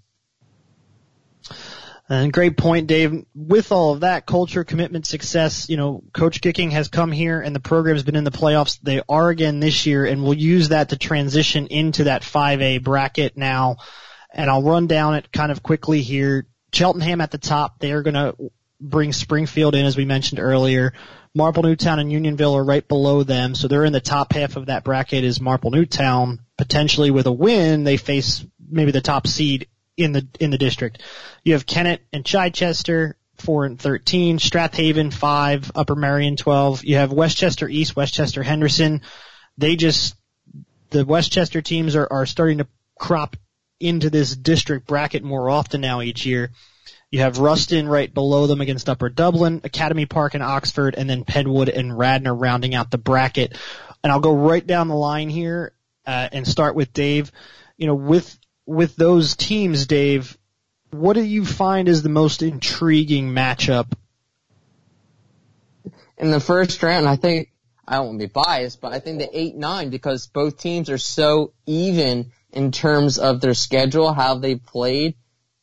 [2.08, 3.26] And great point, Dave.
[3.34, 7.56] With all of that, culture, commitment, success, you know, Coach Gicking has come here and
[7.56, 8.80] the program's been in the playoffs.
[8.82, 13.36] They are again this year and we'll use that to transition into that 5A bracket
[13.38, 13.78] now.
[14.32, 16.46] And I'll run down it kind of quickly here.
[16.72, 18.36] Cheltenham at the top, they are going to
[18.80, 20.94] bring Springfield in as we mentioned earlier.
[21.38, 24.68] Marple Newtown and Unionville are right below them, so they're in the top half of
[24.68, 26.40] that bracket is Marple Newtown.
[26.58, 29.68] Potentially with a win, they face maybe the top seed
[29.98, 31.02] in the in the district.
[31.44, 36.86] You have Kennett and Chichester, four and thirteen, Strath Haven five, Upper Merion twelve.
[36.86, 39.02] You have West Chester East, West Chester Henderson.
[39.58, 40.16] They just
[40.92, 42.68] the West Chester teams are, are starting to
[42.98, 43.36] crop
[43.82, 46.52] into this district bracket more often now each year.
[47.16, 51.24] You have Ruston right below them against Upper Dublin, Academy Park and Oxford, and then
[51.24, 53.58] Penn Wood and Radnor rounding out the bracket.
[54.04, 55.72] And I'll go right down the line here
[56.06, 57.32] uh, and start with Dave.
[57.78, 60.38] You know, with with those teams, Dave,
[60.92, 63.94] what do you find is the most intriguing matchup?
[66.18, 67.50] In the first round, I think
[67.88, 70.90] I don't want to be biased, but I think the eight nine because both teams
[70.90, 75.16] are so even in terms of their schedule, how they played,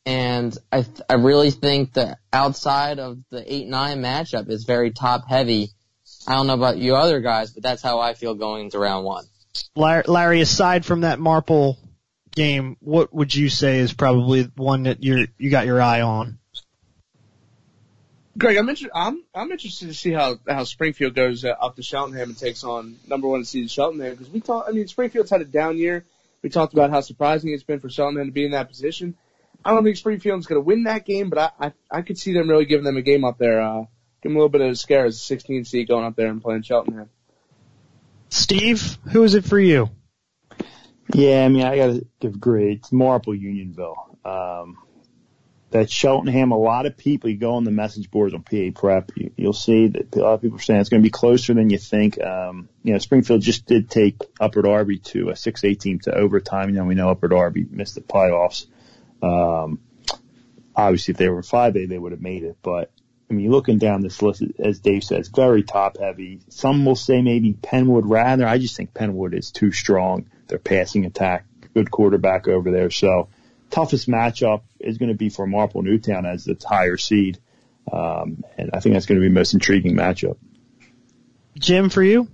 [0.05, 4.91] and I th- I really think that outside of the eight nine matchup is very
[4.91, 5.69] top heavy.
[6.27, 9.05] I don't know about you other guys, but that's how I feel going into round
[9.05, 9.25] one.
[9.75, 11.77] Larry, aside from that Marple
[12.35, 16.39] game, what would you say is probably one that you you got your eye on?
[18.37, 18.91] Greg, I'm interested.
[18.95, 22.63] I'm I'm interested to see how how Springfield goes uh, up to Cheltenham and takes
[22.63, 24.69] on number one seed Cheltenham because we talked.
[24.69, 26.03] I mean, Springfield's had a down year.
[26.41, 29.15] We talked about how surprising it's been for Cheltenham to be in that position.
[29.65, 32.33] I don't think Springfield's going to win that game, but I, I I could see
[32.33, 33.61] them really giving them a game up there.
[33.61, 33.85] Uh,
[34.21, 36.27] give them a little bit of a scare as a 16 seed going up there
[36.27, 37.09] and playing Cheltenham.
[38.29, 39.89] Steve, who is it for you?
[41.13, 42.91] Yeah, I mean, I got to give grades.
[42.91, 44.17] Marple Unionville.
[44.25, 44.77] Um,
[45.73, 49.11] that Cheltenham, a lot of people, you go on the message boards on PA Prep,
[49.15, 51.53] you, you'll see that a lot of people are saying it's going to be closer
[51.53, 52.21] than you think.
[52.21, 56.69] Um, you know, Springfield just did take Upper Darby to a 6-8 team to overtime.
[56.69, 58.67] You know, we know Upper Darby missed the playoffs.
[59.23, 59.79] Um,
[60.75, 62.91] obviously if they were 5A, they would have made it, but
[63.29, 66.41] I mean, looking down this list, as Dave says, very top heavy.
[66.49, 68.45] Some will say maybe Penn Wood rather.
[68.45, 70.27] I just think Penn Wood is too strong.
[70.47, 72.91] Their passing attack, good quarterback over there.
[72.91, 73.29] So
[73.71, 77.39] toughest matchup is going to be for Marple Newtown as the higher seed.
[77.91, 80.37] Um, and I think that's going to be the most intriguing matchup.
[81.57, 82.27] Jim, for you?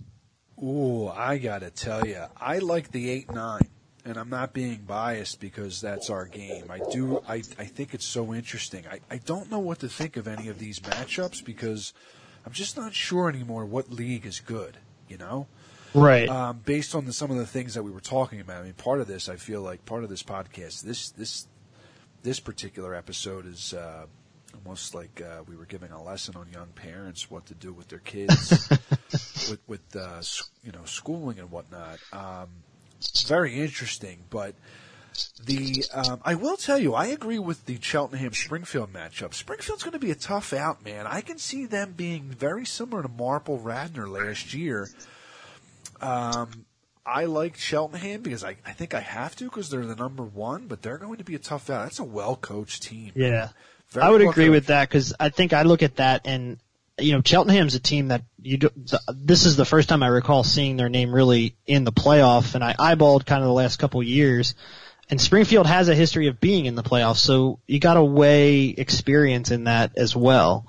[0.62, 3.68] Ooh, I gotta tell you, I like the eight nine,
[4.06, 6.66] and I'm not being biased because that's our game.
[6.70, 8.86] I do, I, I think it's so interesting.
[8.90, 11.94] I, I don't know what to think of any of these matchups because
[12.46, 14.78] I'm just not sure anymore what league is good.
[15.08, 15.48] You know,
[15.96, 16.30] Right.
[16.30, 18.62] um, based on the, some of the things that we were talking about.
[18.62, 21.48] I mean, part of this, I feel like part of this podcast, this this
[22.22, 24.06] this particular episode is uh,
[24.64, 27.88] almost like uh, we were giving a lesson on young parents what to do with
[27.88, 28.70] their kids,
[29.50, 30.22] with with uh,
[30.64, 31.98] you know schooling and whatnot.
[32.14, 32.50] Um,
[33.28, 34.56] very interesting, but.
[35.44, 39.34] The um, I will tell you, I agree with the Cheltenham Springfield matchup.
[39.34, 41.08] Springfield's going to be a tough out, man.
[41.08, 44.88] I can see them being very similar to Marple Radnor last year.
[46.00, 46.66] Um,
[47.06, 50.68] I like Cheltenham because I, I think I have to because they're the number one,
[50.68, 51.84] but they're going to be a tough out.
[51.84, 53.12] That's a well coached team.
[53.16, 53.50] Yeah.
[54.00, 56.60] I would agree with that because I think I look at that and
[57.02, 60.08] you know Cheltenham's a team that you do, th- this is the first time I
[60.08, 63.78] recall seeing their name really in the playoff and I eyeballed kind of the last
[63.78, 64.56] couple years
[65.10, 68.66] and Springfield has a history of being in the playoffs so you got to weigh
[68.68, 70.68] experience in that as well.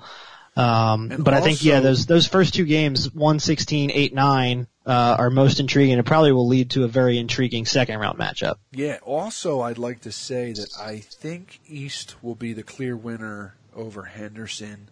[0.55, 5.15] Um, And but I think yeah those those first two games 116 8 9 uh,
[5.19, 8.55] are most intriguing and probably will lead to a very intriguing second round matchup.
[8.71, 8.97] Yeah.
[9.03, 14.03] Also, I'd like to say that I think East will be the clear winner over
[14.03, 14.89] Henderson.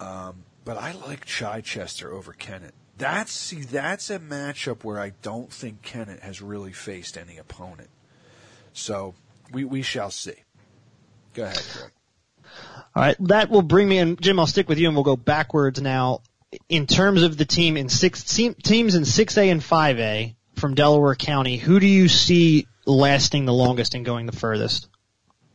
[0.00, 2.74] Um, but I like Chichester over Kennett.
[2.96, 7.90] That's see, that's a matchup where I don't think Kennett has really faced any opponent.
[8.72, 9.14] So
[9.52, 10.34] we we shall see.
[11.34, 11.90] Go ahead, Greg.
[12.94, 14.38] All right, that will bring me in, Jim.
[14.38, 16.20] I'll stick with you, and we'll go backwards now.
[16.68, 20.76] In terms of the team in six teams in six A and five A from
[20.76, 24.88] Delaware County, who do you see lasting the longest and going the furthest?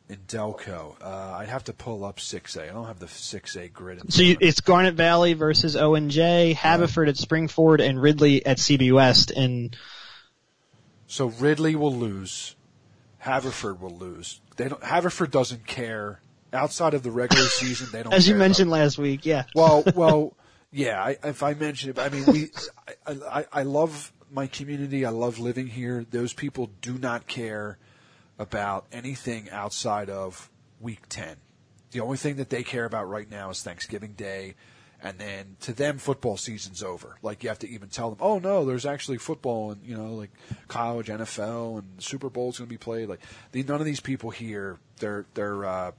[0.10, 2.64] In Delco, uh, I'd have to pull up 6A.
[2.64, 4.00] I don't have the 6A grid.
[4.04, 4.48] In So you, front of me.
[4.48, 9.30] it's Garnet Valley versus O and J, Haverford at Spring-Ford, and Ridley at CB West.
[9.30, 9.78] And
[11.06, 12.56] So Ridley will lose.
[13.20, 14.42] Haverford will lose.
[14.56, 14.84] They don't.
[14.84, 16.22] Haverford doesn't care
[16.54, 17.90] outside of the regular season.
[17.92, 18.14] They don't.
[18.14, 20.34] as you mentioned last week, yeah, Well, well,
[20.72, 21.04] yeah.
[21.04, 22.50] I, if I mention it, I mean, we.
[23.06, 25.06] I, I, I love my community.
[25.06, 26.04] I love living here.
[26.10, 27.78] Those people do not care
[28.40, 30.50] about anything outside of
[30.80, 31.36] week ten.
[31.92, 34.56] the only thing that they care about right now is Thanksgiving Day.
[35.02, 37.18] And then to them, football season's over.
[37.22, 40.14] Like you have to even tell them, oh no, there's actually football and you know
[40.14, 40.32] like
[40.68, 43.08] college, NFL, and Super Bowl's going to be played.
[43.08, 43.22] Like
[43.52, 45.92] the, none of these people here, they're they're uh,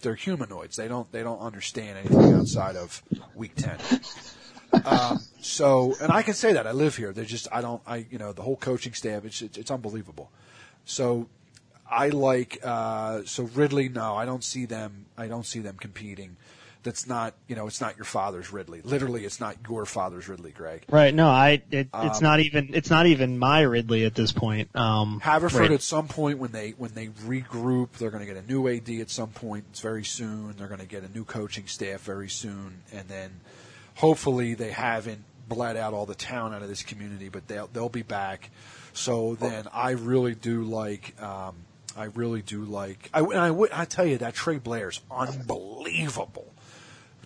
[0.00, 0.76] they're humanoids.
[0.76, 3.02] They don't they don't understand anything outside of
[3.34, 3.78] week ten.
[4.84, 7.12] Um, so, and I can say that I live here.
[7.12, 9.24] They're just I don't I you know the whole coaching staff.
[9.24, 10.30] It's it's, it's unbelievable.
[10.84, 11.28] So
[11.90, 13.88] I like uh, so Ridley.
[13.88, 15.06] No, I don't see them.
[15.18, 16.36] I don't see them competing.
[16.82, 18.80] That's not you know it's not your father's Ridley.
[18.82, 20.84] Literally, it's not your father's Ridley, Greg.
[20.88, 21.14] Right.
[21.14, 21.62] No, I.
[21.70, 22.70] It, it's Um, not even.
[22.72, 24.74] It's not even my Ridley at this point.
[24.74, 25.70] Um, Haverford right.
[25.72, 28.88] at some point when they when they regroup, they're going to get a new AD
[28.88, 29.64] at some point.
[29.70, 30.54] It's very soon.
[30.56, 33.30] They're going to get a new coaching staff very soon, and then
[33.96, 37.90] hopefully they haven't bled out all the town out of this community, but they'll they'll
[37.90, 38.50] be back.
[38.94, 41.20] So then I really do like.
[41.20, 41.56] Um,
[41.96, 43.10] I really do like.
[43.12, 43.70] I, and I would.
[43.72, 46.52] I tell you that Trey Blair's unbelievable.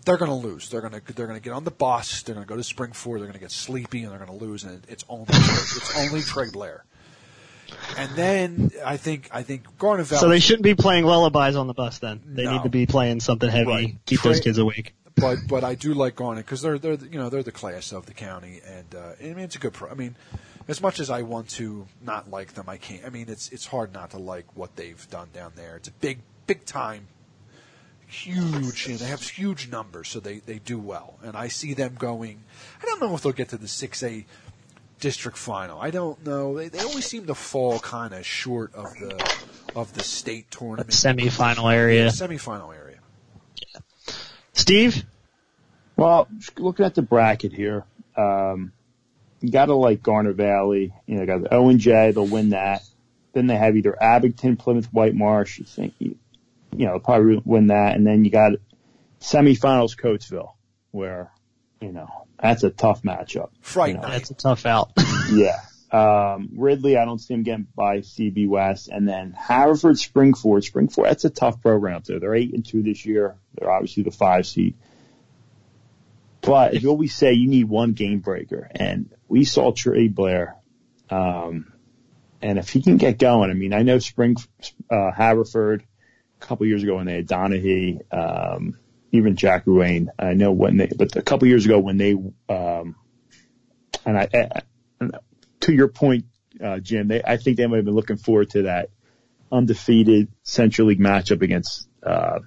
[0.05, 0.69] They're going to lose.
[0.69, 2.23] They're going to they're going to get on the bus.
[2.23, 3.21] They're going to go to Spring-Ford.
[3.21, 4.65] They're going to get sleepy, and they're going to lose.
[4.65, 6.85] And it's only it's only Trey Blair.
[7.97, 10.21] And then I think I think Garnet Valley.
[10.21, 11.99] So they shouldn't be playing lullabies on the bus.
[11.99, 12.53] Then they No.
[12.53, 13.67] need to be playing something heavy.
[13.67, 13.97] Right.
[14.07, 14.95] Keep Trey- those kids awake.
[15.17, 18.05] but but I do like Garnet because they're they're you know they're the class of
[18.07, 19.89] the county, and uh, I mean it's a good pro.
[19.91, 20.17] I mean,
[20.69, 23.05] as much as I want to not like them, I can't.
[23.05, 25.77] I mean, it's it's hard not to like what they've done down there.
[25.77, 27.09] It's a big big time,
[28.07, 28.87] huge.
[28.87, 31.97] You know, they have huge numbers, so they they do well, and I see them
[31.99, 32.41] going.
[32.83, 34.25] I don't know if they'll get to the six A
[35.01, 35.81] district final.
[35.81, 36.57] I don't know.
[36.57, 39.39] They they always seem to fall kind of short of the
[39.77, 42.07] of the state tournament Semifinal area.
[42.07, 42.99] semifinal area.
[44.53, 45.05] Steve.
[45.97, 46.27] Well,
[46.59, 47.85] looking at the bracket here,
[48.17, 48.73] um,
[49.45, 50.95] you got to like Garnet Valley.
[51.07, 52.13] You know, got the O and J.
[52.13, 52.83] They'll win that.
[53.35, 55.59] Then they have either Abington, Plymouth, Whitemarsh.
[55.59, 56.17] You think you,
[56.75, 58.53] you know they'll probably win that, and then you got
[59.21, 60.53] semifinals Coatesville,
[60.93, 61.31] where
[61.81, 62.09] you know
[62.41, 63.51] that's a tough matchup.
[63.61, 64.09] Fright You know.
[64.09, 64.93] That's a tough out.
[65.31, 65.61] yeah.
[65.93, 68.89] Um, Ridley, I don't see him getting by CB West.
[68.89, 70.65] And then Haverford, Spring-Ford.
[70.65, 72.19] Spring-Ford, that's a tough program up there.
[72.19, 73.37] They're eight and two this year.
[73.55, 74.75] They're obviously the five seed.
[76.45, 78.69] But you always say you need one game breaker.
[78.71, 80.55] And we saw Trey Blair.
[81.11, 81.73] Um,
[82.41, 84.37] and if he can get going, I mean, I know Spring,
[84.89, 85.85] uh, Haverford
[86.41, 88.79] a couple years ago when they had Donahue, um,
[89.11, 90.07] even Jack Ruane.
[90.21, 92.95] I know when they, but a couple years ago when they, um,
[94.07, 94.63] and I,
[95.63, 96.27] to your point,
[96.63, 98.91] uh, Jim, they, I think they might have been looking forward to that
[99.51, 102.39] undefeated Central League matchup against, uh,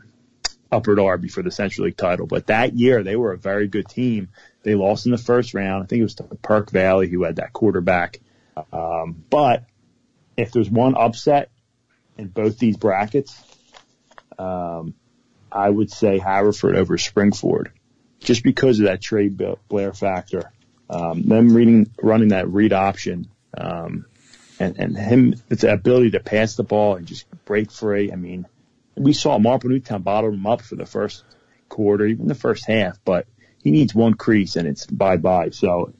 [0.71, 2.27] Upper Darby for the Central League title.
[2.27, 4.29] But that year they were a very good team.
[4.67, 5.81] They lost in the first round.
[5.81, 8.19] I think it was to Perk Valley who had that quarterback.
[8.73, 9.63] Um, but
[10.35, 11.51] if there's one upset
[12.17, 13.41] in both these brackets,
[14.37, 14.93] um,
[15.49, 17.71] I would say Haverford over Spring-Ford,
[18.19, 20.51] just because of that Trey Blair factor.
[20.89, 24.05] Um, them reading, running that read option, um,
[24.59, 28.11] and, and him, it's the ability to pass the ball and just break free.
[28.11, 28.45] I mean,
[28.97, 31.23] we saw Marple Newtown bottle him up for the first
[31.69, 33.27] quarter, even the first half, but
[33.67, 35.49] he needs one crease and it's bye bye.
[35.49, 35.93] So,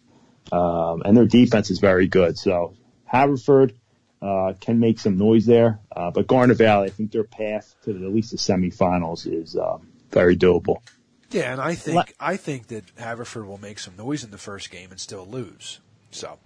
[0.54, 2.38] um, and their defense is very good.
[2.38, 3.74] So Haverford,
[4.22, 5.80] uh, can make some noise there.
[5.94, 9.58] Uh, but Garnet Valley, I think their path to the, at least the semifinals is,
[9.58, 10.78] um, very doable.
[11.30, 14.72] Yeah, and I think I think that Haverford will make some noise in the first
[14.72, 15.82] game and still lose.
[16.10, 16.40] So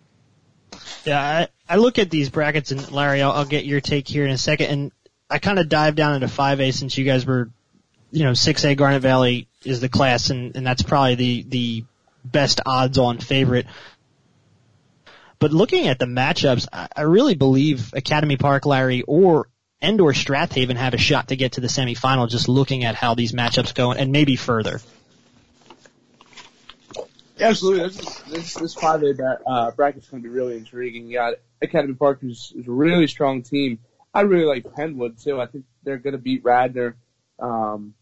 [1.05, 4.25] Yeah, I, I look at these brackets, and Larry, I'll, I'll get your take here
[4.25, 4.67] in a second.
[4.67, 4.91] And
[5.29, 7.51] I kind of dive down into 5A since you guys were,
[8.11, 11.85] you know, 6A Garnet Valley is the class, and, and that's probably the, the
[12.23, 13.67] best odds on favorite.
[15.39, 19.47] But looking at the matchups, I, I really believe Academy Park, Larry, or
[19.81, 22.95] and or Strath Haven have a shot to get to the semifinal just looking at
[22.95, 24.79] how these matchups go and maybe further.
[27.39, 27.87] Absolutely.
[27.87, 31.07] This, this, this bra- uh, bracket's going to be really intriguing.
[31.07, 33.79] You got Academy Park, who's a really strong team.
[34.13, 35.41] I really like Penn Wood too.
[35.41, 36.95] I think they're going to beat Radnor,
[37.39, 37.95] um,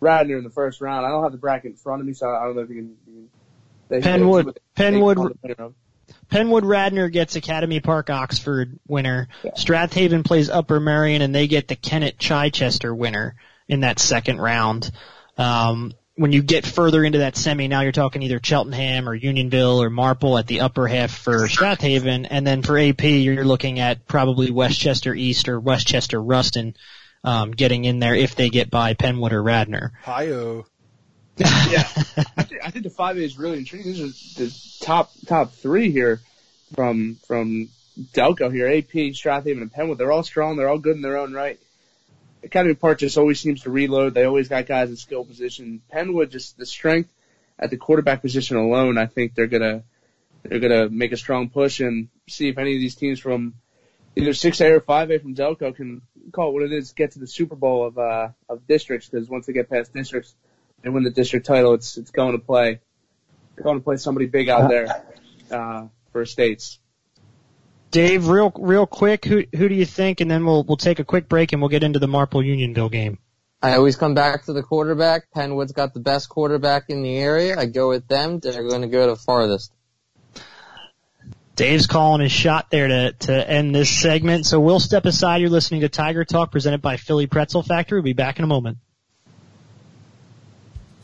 [0.00, 1.04] Radnor in the first round.
[1.06, 2.76] I don't have the bracket in front of me, so I don't know if you
[2.76, 2.96] can.
[3.06, 3.28] You
[3.90, 5.74] can Penn Wood- Penwood- they call the winner of.
[6.28, 9.28] Penn Wood Radnor gets Academy Park Oxford winner.
[9.56, 13.34] Strath Haven plays Upper Merion and they get the Kennett Chichester winner
[13.68, 14.90] in that second round.
[15.38, 19.82] Um, when you get further into that semi, now you're talking either Cheltenham or Unionville
[19.82, 23.78] or Marple at the upper half for Strath Haven, and then for AP you're looking
[23.80, 26.74] at probably West Chester East or West Chester Rustin
[27.24, 29.92] um, getting in there if they get by Penn Wood or Radnor.
[30.02, 30.66] hi-oh.
[31.36, 31.88] yeah,
[32.36, 33.92] I think, I think the five A is really intriguing.
[33.92, 36.20] These are the top top three here
[36.74, 37.70] from from
[38.12, 38.68] Delco here.
[38.68, 39.96] AP, Strath Haven, and Penn Wood.
[39.96, 40.56] They're all strong.
[40.56, 41.58] They're all good in their own right.
[42.42, 44.12] Academy Park just always seems to reload.
[44.12, 45.80] They always got guys in skill position.
[45.90, 47.10] Penn Wood just the strength
[47.58, 48.98] at the quarterback position alone.
[48.98, 49.82] I think they're gonna
[50.42, 53.54] they're gonna make a strong push and see if any of these teams from
[54.16, 56.02] either six A or five A from Delco can
[56.32, 59.08] call it what it is, get to the Super Bowl of uh of districts.
[59.08, 60.34] Because once they get past districts
[60.84, 62.80] and win the district title, it's it's going to play
[63.62, 65.04] going to play somebody big out there
[65.50, 66.78] uh for states.
[67.90, 70.20] Dave, real real quick, who who do you think?
[70.20, 72.88] And then we'll we'll take a quick break and we'll get into the Marple Unionville
[72.88, 73.18] game.
[73.62, 75.30] I always come back to the quarterback.
[75.32, 77.58] Penn Wood's got the best quarterback in the area.
[77.58, 78.40] I go with them.
[78.40, 79.70] They're going to go the farthest.
[81.60, 84.46] Dave's calling his shot there to, to end this segment.
[84.46, 85.42] So we'll step aside.
[85.42, 87.98] You're listening to Tiger Talk presented by Philly Pretzel Factory.
[87.98, 88.78] We'll be back in a moment.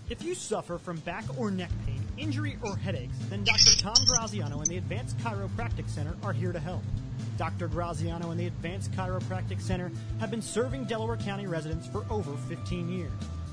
[0.08, 3.76] If you suffer from back or neck pain, injury, or headaches, then Dr.
[3.76, 6.82] Tom Graziano and the Advanced Chiropractic Center are here to help.
[7.36, 7.68] Dr.
[7.68, 12.88] Graziano and the Advanced Chiropractic Center have been serving Delaware County residents for over 15
[12.88, 13.12] years.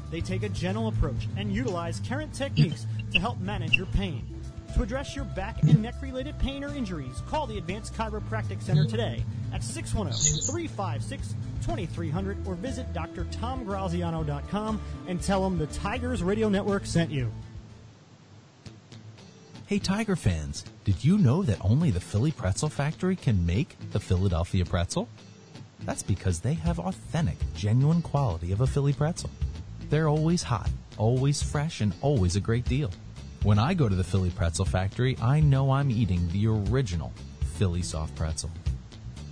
[0.10, 4.33] They take a gentle approach and utilize current techniques to help manage your pain.
[4.74, 8.86] To address your back and neck related pain or injuries, call the Advanced Chiropractic Center
[8.86, 17.32] today at 610-356-2300 or visit drtomgraziano.com and tell them the Tigers Radio Network sent you.
[19.68, 24.00] Hey Tiger fans, did you know that only the Philly Pretzel Factory can make the
[24.00, 25.08] Philadelphia pretzel?
[25.82, 29.30] That's because they have authentic, genuine quality of a Philly pretzel.
[29.92, 32.90] They're always hot, always fresh, and always a great deal.
[33.44, 37.12] When I go to the Philly Pretzel Factory, I know I'm eating the original
[37.56, 38.50] Philly soft pretzel.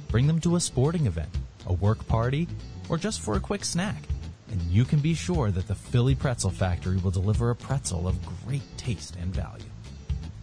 [0.09, 1.29] Bring them to a sporting event,
[1.65, 2.49] a work party,
[2.89, 4.03] or just for a quick snack,
[4.51, 8.19] and you can be sure that the Philly Pretzel Factory will deliver a pretzel of
[8.45, 9.63] great taste and value.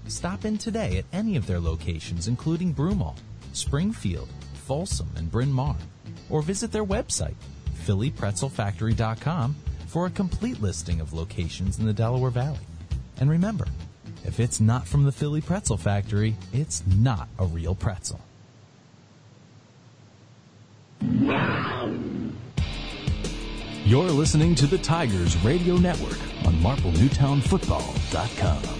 [0.06, 3.18] Stop in today at any of their locations, including Broomall,
[3.52, 5.76] Springfield, Folsom, and Bryn Mawr,
[6.30, 7.36] or visit their website,
[7.84, 9.56] phillypretzelfactory.com,
[9.88, 12.60] for a complete listing of locations in the Delaware Valley.
[13.20, 13.66] And remember,
[14.24, 18.20] if it's not from the Philly Pretzel Factory, it's not a real pretzel.
[23.84, 28.77] You're listening to the Tigers Radio Network on MarpleNewtownFootball.com.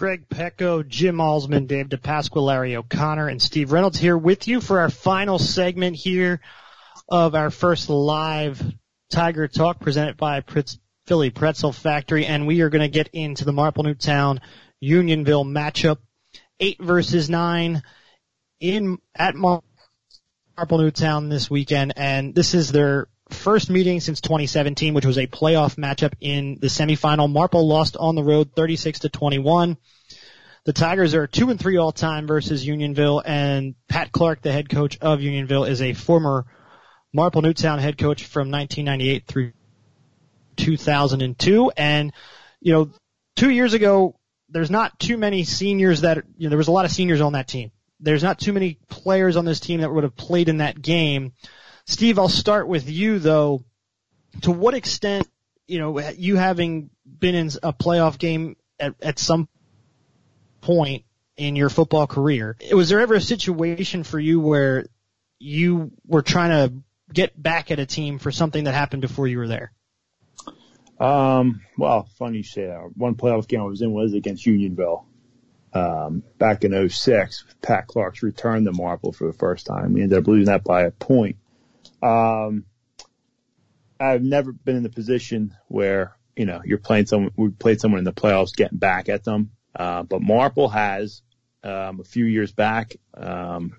[0.00, 4.80] Greg Pecko, Jim Allsman, Dave Dipasqua, Larry O'Connor, and Steve Reynolds here with you for
[4.80, 6.40] our final segment here
[7.06, 8.62] of our first live
[9.10, 12.24] Tiger Talk presented by Pritz, Philly Pretzel Factory.
[12.24, 14.40] And we are going to get into the Marple Newtown
[14.80, 15.98] Unionville matchup.
[16.58, 17.82] Eight versus nine
[18.58, 19.62] in, at Mar-
[20.56, 21.92] Marple Newtown this weekend.
[21.98, 26.66] And this is their first meeting since 2017, which was a playoff matchup in the
[26.66, 27.30] semifinal.
[27.30, 29.76] Marple lost on the road 36 to 21.
[30.64, 34.68] The Tigers are two and three all time versus Unionville and Pat Clark, the head
[34.68, 36.46] coach of Unionville, is a former
[37.12, 39.52] Marple Newtown head coach from 1998 through
[40.56, 41.72] 2002.
[41.76, 42.12] And,
[42.60, 42.90] you know,
[43.36, 44.16] two years ago,
[44.50, 47.32] there's not too many seniors that, you know, there was a lot of seniors on
[47.32, 47.70] that team.
[48.00, 51.32] There's not too many players on this team that would have played in that game.
[51.90, 53.64] Steve, I'll start with you though.
[54.42, 55.28] To what extent,
[55.66, 59.48] you know, you having been in a playoff game at, at some
[60.60, 61.04] point
[61.36, 64.86] in your football career, was there ever a situation for you where
[65.40, 66.74] you were trying to
[67.12, 69.72] get back at a team for something that happened before you were there?
[71.00, 72.92] Um, well, funny you say that.
[72.94, 75.06] One playoff game I was in was against Unionville.
[75.72, 79.94] Um, back in 06, Pat Clark's returned the Marple for the first time.
[79.94, 81.36] We ended up losing that by a point.
[82.02, 82.64] Um,
[83.98, 87.98] I've never been in the position where, you know, you're playing someone, we played someone
[87.98, 89.50] in the playoffs getting back at them.
[89.76, 91.22] Uh, but Marple has,
[91.62, 93.76] um, a few years back, um,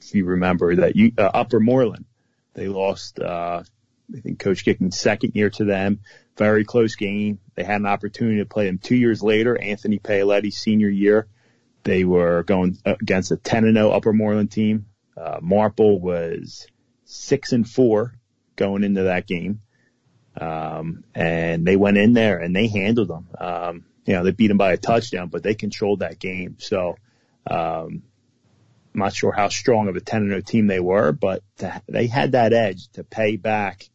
[0.00, 2.06] if you remember that you, uh, Upper Moreland,
[2.54, 3.62] they lost, uh,
[4.14, 6.00] I think Coach Gicking's second year to them.
[6.36, 7.40] Very close game.
[7.54, 9.60] They had an opportunity to play them two years later.
[9.60, 11.26] Anthony Paoletti's senior year.
[11.84, 14.86] They were going against a 10 and 0 Upper Moreland team.
[15.16, 16.66] Uh, Marple was
[17.08, 18.14] six and four
[18.54, 19.62] going into that game.
[20.38, 23.26] Um, and they went in there and they handled them.
[23.38, 26.56] Um, you know, they beat them by a touchdown, but they controlled that game.
[26.60, 26.96] So,
[27.50, 28.02] um,
[28.94, 31.82] I'm not sure how strong of a 10 and 0 team they were, but to,
[31.88, 33.88] they had that edge to pay back,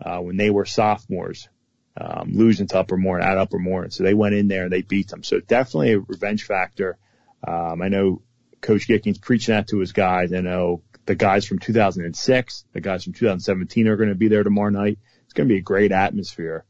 [0.00, 1.48] uh, when they were sophomores,
[1.96, 3.92] um, losing to Upper Moreland at Upper Moreland.
[3.92, 5.22] So they went in there and they beat them.
[5.22, 6.98] So definitely a revenge factor.
[7.46, 8.22] Um, I know
[8.64, 10.32] Coach Gicking's preaching that to his guys.
[10.32, 14.42] I know the guys from 2006, the guys from 2017 are going to be there
[14.42, 14.98] tomorrow night.
[15.24, 16.64] It's going to be a great atmosphere.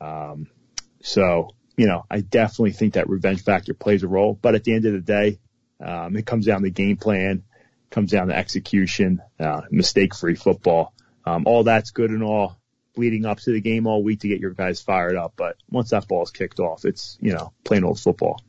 [0.00, 0.46] Um,
[1.02, 4.74] so, you know, I definitely think that revenge factor plays a role, but at the
[4.74, 5.40] end of the day,
[5.84, 7.42] um, it comes down to game plan,
[7.90, 10.94] comes down to execution, uh, mistake free football.
[11.24, 12.60] Um, all that's good and all
[12.96, 15.32] leading up to the game all week to get your guys fired up.
[15.36, 18.40] But once that ball's kicked off, it's, you know, plain old football.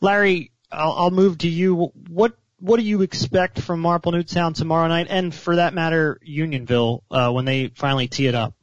[0.00, 1.92] Larry, I'll, I'll move to you.
[2.08, 7.02] What what do you expect from Marple Newtown tomorrow night, and for that matter, Unionville
[7.10, 8.54] uh, when they finally tee it up?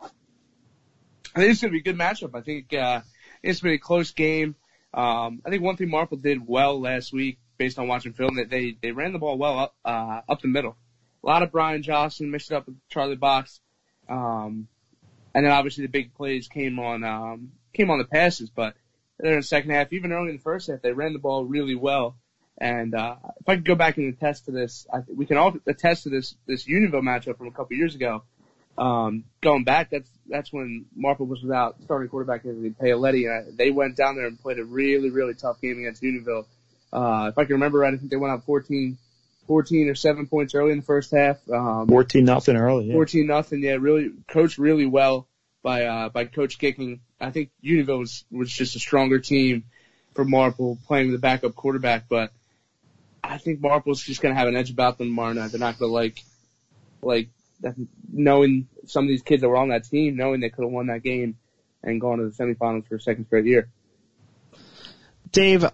[0.00, 2.34] I think it's going to be a good matchup.
[2.34, 3.02] I think uh,
[3.42, 4.56] it's been a close game.
[4.92, 8.50] Um, I think one thing Marple did well last week, based on watching film, that
[8.50, 10.76] they they ran the ball well up uh, up the middle.
[11.22, 13.60] A lot of Brian Johnson mixed it up with Charlie Box,
[14.08, 14.66] um,
[15.34, 18.50] and then obviously the big plays came on um, came on the passes.
[18.50, 18.74] But
[19.18, 21.44] then in the second half, even early in the first half, they ran the ball
[21.44, 22.16] really well.
[22.58, 25.54] And uh, if I could go back and attest to this, I, we can all
[25.66, 28.22] attest to this this Unionville matchup from a couple years ago.
[28.78, 33.50] Um, going back, that's that's when Marple was without starting quarterback Anthony Paoletti, and I,
[33.56, 36.46] they went down there and played a really really tough game against Unionville.
[36.92, 38.96] Uh, if I can remember right, I think they went up 14,
[39.46, 41.36] 14 or seven points early in the first half.
[41.50, 42.86] Um, 14 nothing early.
[42.86, 42.94] Yeah.
[42.94, 43.62] 14 nothing.
[43.62, 45.28] Yeah, really coached really well
[45.66, 47.00] by uh, by Coach Gicking.
[47.20, 49.64] I think Unionville was was just a stronger team
[50.14, 52.30] for Marple playing with the backup quarterback, but
[53.22, 55.50] I think Marple's just going to have an edge about them tomorrow night.
[55.50, 56.22] They're not going to like
[57.02, 57.30] like
[57.62, 57.74] that,
[58.12, 60.86] knowing some of these kids that were on that team, knowing they could have won
[60.86, 61.36] that game
[61.82, 63.68] and gone to the semifinals for a second straight year.
[65.32, 65.66] Dave,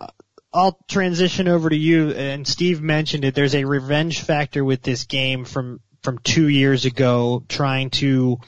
[0.55, 2.13] I'll transition over to you.
[2.13, 3.35] And Steve mentioned it.
[3.35, 8.39] There's a revenge factor with this game from from two years ago, trying to,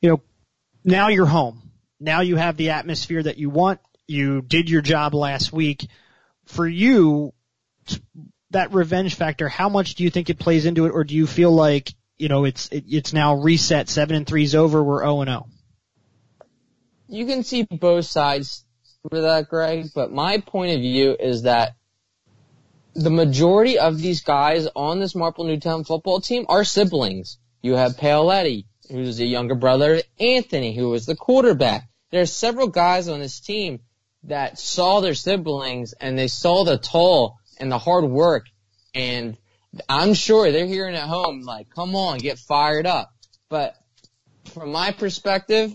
[0.00, 0.22] you know,
[0.84, 1.70] now you're home.
[1.98, 3.80] Now you have the atmosphere that you want.
[4.06, 5.86] You did your job last week.
[6.46, 7.32] For you,
[8.50, 11.26] that revenge factor, how much do you think it plays into it, or do you
[11.26, 13.88] feel like you know it's it, it's now reset?
[13.88, 14.82] Seven and three's over.
[14.82, 15.46] We're zero and zero.
[17.08, 18.64] You can see both sides
[19.08, 21.74] for that, Greg, but my point of view is that
[22.94, 27.38] the majority of these guys on this Marple Newtown football team are siblings.
[27.62, 31.88] You have Paoletti, who's the younger brother Anthony, who was the quarterback.
[32.10, 33.80] There are several guys on this team
[34.24, 38.46] that saw their siblings and they saw the toll and the hard work
[38.94, 39.36] and
[39.88, 43.10] I'm sure they're hearing at home like, come on, get fired up.
[43.48, 43.76] But
[44.46, 45.72] from my perspective,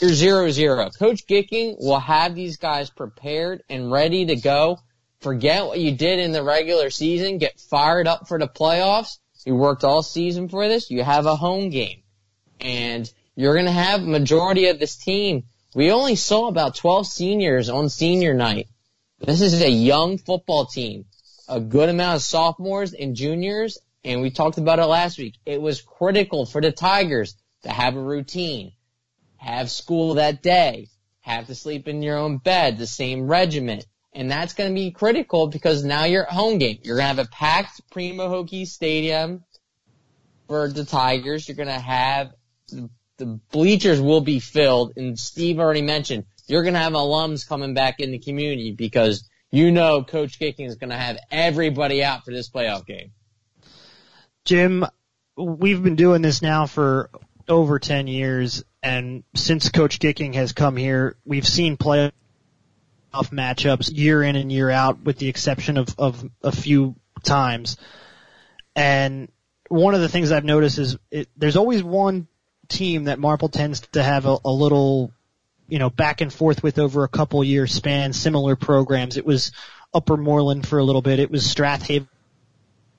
[0.00, 0.88] you're zero zero.
[0.90, 4.78] Coach Gicking will have these guys prepared and ready to go.
[5.20, 7.38] Forget what you did in the regular season.
[7.38, 9.18] Get fired up for the playoffs.
[9.44, 10.90] You worked all season for this.
[10.90, 12.03] You have a home game
[12.60, 15.44] and you're going to have majority of this team.
[15.74, 18.68] We only saw about 12 seniors on senior night.
[19.18, 21.06] This is a young football team,
[21.48, 23.78] a good amount of sophomores and juniors.
[24.04, 25.34] And we talked about it last week.
[25.46, 28.72] It was critical for the Tigers to have a routine
[29.44, 30.88] have school that day,
[31.20, 33.86] have to sleep in your own bed, the same regiment.
[34.12, 36.78] And that's going to be critical because now you're at home game.
[36.82, 39.44] You're going to have a packed Primo Hokie Stadium
[40.46, 41.48] for the Tigers.
[41.48, 42.32] You're going to have
[43.16, 44.92] the bleachers will be filled.
[44.96, 49.28] And Steve already mentioned you're going to have alums coming back in the community because
[49.50, 53.12] you know Coach Gicking is going to have everybody out for this playoff game.
[54.44, 54.84] Jim,
[55.36, 57.10] we've been doing this now for
[57.48, 62.12] over 10 years and since Coach Gicking has come here, we've seen playoff
[63.14, 67.78] matchups year in and year out with the exception of, of a few times.
[68.76, 69.32] And
[69.70, 72.28] one of the things I've noticed is it, there's always one
[72.68, 75.12] team that Marple tends to have a, a little,
[75.68, 79.16] you know, back and forth with over a couple year span, similar programs.
[79.16, 79.52] It was
[79.92, 81.18] Upper Moreland for a little bit.
[81.18, 82.08] It was Strath Haven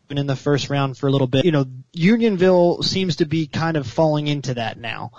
[0.10, 1.46] in the first round for a little bit.
[1.46, 5.12] You know, Unionville seems to be kind of falling into that now.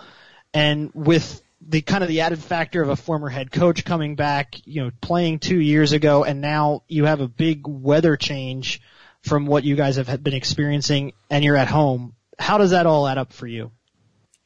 [0.54, 4.54] And with the kind of the added factor of a former head coach coming back,
[4.64, 8.80] you know, playing two years ago, and now you have a big weather change
[9.22, 12.14] from what you guys have been experiencing, and you're at home.
[12.38, 13.72] How does that all add up for you?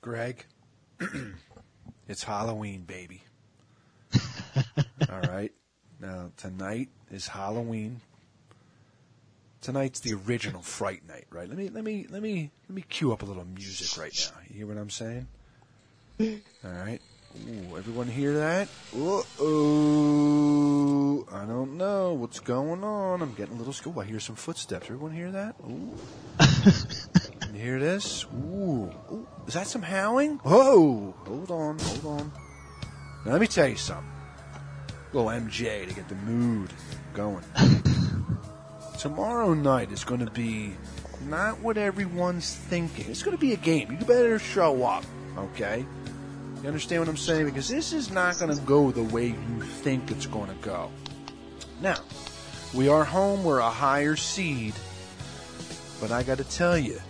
[0.00, 0.46] Greg,
[2.08, 3.22] it's Halloween, baby.
[5.10, 5.52] all right.
[6.00, 8.00] Now tonight is Halloween.
[9.60, 11.46] Tonight's the original Fright Night, right?
[11.46, 14.40] Let me let me let me let me cue up a little music right now.
[14.48, 15.26] You hear what I'm saying?
[16.20, 17.00] All right.
[17.46, 18.68] Ooh, everyone hear that?
[18.96, 20.40] Uh-oh.
[21.30, 23.22] I don't know what's going on.
[23.22, 23.96] I'm getting a little scared.
[23.96, 24.86] Oh, I hear some footsteps.
[24.86, 25.54] Everyone hear that?
[25.62, 25.94] Ooh.
[27.60, 28.24] hear this?
[28.34, 28.90] Ooh.
[29.12, 29.26] Ooh.
[29.46, 30.38] Is that some howling?
[30.38, 31.14] Whoa.
[31.26, 31.78] Hold on.
[31.78, 32.32] Hold on.
[33.24, 34.10] Now let me tell you something.
[35.12, 36.72] A little MJ to get the mood
[37.12, 37.44] going.
[38.98, 40.72] Tomorrow night is going to be
[41.28, 43.10] not what everyone's thinking.
[43.10, 43.90] It's going to be a game.
[43.90, 45.04] You better show up,
[45.36, 45.84] okay?
[46.62, 47.46] You understand what I'm saying?
[47.46, 50.90] Because this is not going to go the way you think it's going to go.
[51.80, 51.98] Now,
[52.74, 53.44] we are home.
[53.44, 54.74] We're a higher seed,
[56.00, 57.00] but I got to tell you,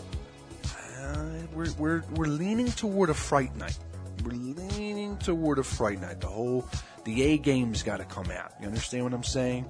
[1.54, 3.78] we're we're we're leaning toward a fright night.
[4.24, 6.20] We're leaning toward a fright night.
[6.20, 6.68] The whole
[7.04, 8.52] the A game's got to come out.
[8.60, 9.66] You understand what I'm saying?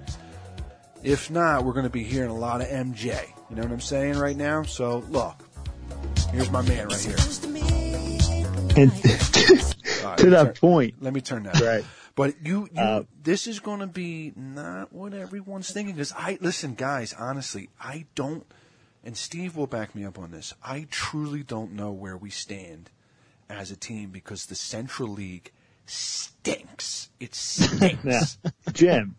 [1.03, 3.27] If not, we're going to be hearing a lot of MJ.
[3.49, 4.63] You know what I'm saying right now?
[4.65, 5.43] So look,
[6.33, 7.17] here's my man right here.
[8.77, 8.93] And
[10.05, 11.61] right, to that turn- point, Let me turn that.
[11.61, 11.85] Right.
[12.15, 15.95] But you, you Uh, this is going to be not what everyone's thinking.
[15.95, 17.15] Because I listen, guys.
[17.19, 18.45] Honestly, I don't.
[19.03, 20.55] And Steve will back me up on this.
[20.63, 22.91] I truly don't know where we stand
[23.49, 25.53] as a team because the Central League
[25.87, 27.09] stinks.
[27.19, 28.05] It stinks.
[28.45, 29.17] Now, Jim,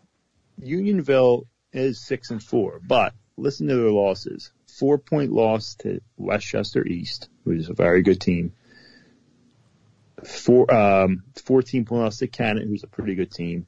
[0.62, 4.52] Unionville is six and four, but listen to their losses.
[4.68, 8.54] Four point loss to West Chester East, which is a very good team.
[10.24, 13.66] Four, um, 14 point loss to Cannon, who's a pretty good team.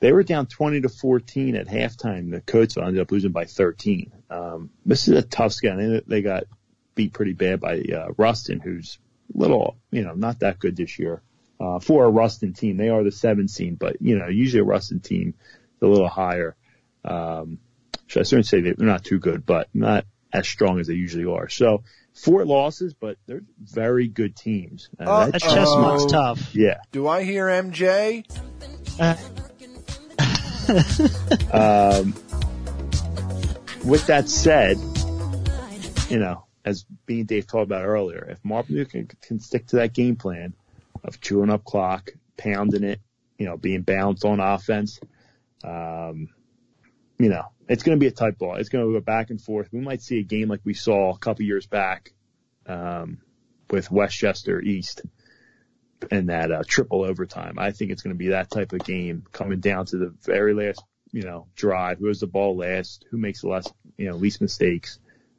[0.00, 2.30] They were down 20 to 14 at halftime.
[2.30, 4.12] The Coatesville ended up losing by 13.
[4.30, 5.76] Um, this is a tough scan.
[5.78, 6.44] They, they got
[6.94, 8.98] beat pretty bad by uh, Rustin, who's
[9.34, 11.22] a little, you know, not that good this year.
[11.60, 14.64] Uh, for a Rustin team, they are the seventh seed, but you know, usually a
[14.64, 15.34] Rustin team
[15.76, 16.54] is a little higher.
[17.04, 17.58] Um,
[18.08, 21.24] so I certainly say they're not too good, but not as strong as they usually
[21.24, 21.48] are.
[21.48, 21.82] So
[22.14, 24.88] four losses, but they're very good teams.
[25.00, 26.08] Uh, Uh, that- That Chestnut's Oh.
[26.08, 26.54] tough.
[26.54, 26.78] yeah.
[26.92, 28.24] Do I hear MJ?
[31.50, 32.14] Um,
[33.84, 34.76] with that said,
[36.10, 39.94] you know, as being Dave talked about earlier, if Martin can, can stick to that
[39.94, 40.54] game plan
[41.04, 43.00] of chewing up clock, pounding it,
[43.38, 45.00] you know, being balanced on offense,
[45.64, 46.28] um,
[47.18, 48.56] you know, it's going to be a tight ball.
[48.56, 49.68] It's going to go back and forth.
[49.72, 52.12] We might see a game like we saw a couple years back
[52.66, 53.18] um,
[53.70, 55.02] with West Chester East
[56.10, 57.58] and that uh, triple overtime.
[57.58, 60.54] I think it's going to be that type of game coming down to the very
[60.54, 60.82] last,
[61.12, 61.98] you know, drive.
[61.98, 63.04] Who has the ball last?
[63.10, 64.98] Who makes the last, you know, least mistakes?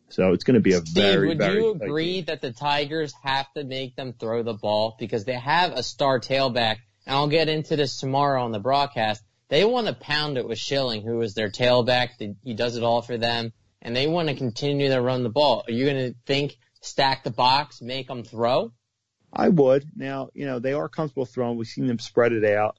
[0.10, 2.26] So it's going to be a Steve, very, would very you agree game.
[2.26, 6.20] that the Tigers have to make them throw the ball because they have a star
[6.20, 6.78] tailback?
[7.05, 9.24] And I'll get into this tomorrow on the broadcast.
[9.49, 12.36] They want to pound it with Schilling, who is their tailback.
[12.43, 15.64] He does it all for them, and they want to continue to run the ball.
[15.68, 18.72] Are you going to think stack the box, make them throw?
[19.32, 19.86] I would.
[19.96, 21.58] Now, you know, they are comfortable throwing.
[21.58, 22.78] We've seen them spread it out.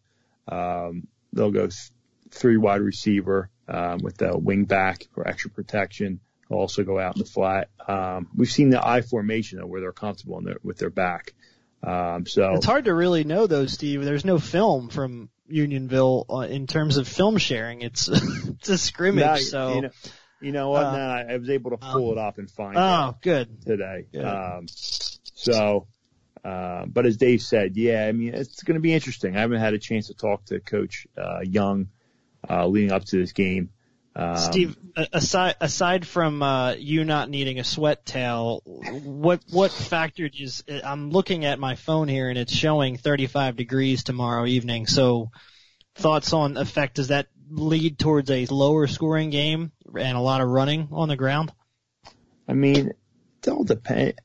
[0.48, 1.68] Um, they'll go
[2.30, 6.20] three wide receiver, um, with the wing back for extra protection.
[6.48, 7.68] They'll also go out in the flat.
[7.86, 11.34] Um, we've seen the I formation where they're comfortable in their, with their back.
[11.82, 14.04] Um, so It's hard to really know though, Steve.
[14.04, 17.82] There's no film from Unionville uh, in terms of film sharing.
[17.82, 19.90] It's it's a scrimmage, No, so you know,
[20.40, 20.84] you know what?
[20.84, 22.80] Uh, no, I was able to pull it up and find it.
[22.80, 23.62] oh, good.
[23.64, 24.06] today.
[24.12, 24.24] Good.
[24.24, 25.86] Um, so,
[26.44, 29.36] uh, but as Dave said, yeah, I mean, it's going to be interesting.
[29.36, 31.88] I haven't had a chance to talk to Coach uh, Young
[32.48, 33.70] uh, leading up to this game.
[34.16, 34.76] Um, Steve,
[35.12, 40.64] aside aside from uh, you not needing a sweat towel, what what factored is?
[40.82, 44.86] I'm looking at my phone here and it's showing 35 degrees tomorrow evening.
[44.88, 45.30] So,
[45.94, 46.96] thoughts on effect?
[46.96, 51.16] Does that lead towards a lower scoring game and a lot of running on the
[51.16, 51.52] ground?
[52.48, 52.90] I mean,
[53.42, 54.18] it all depends.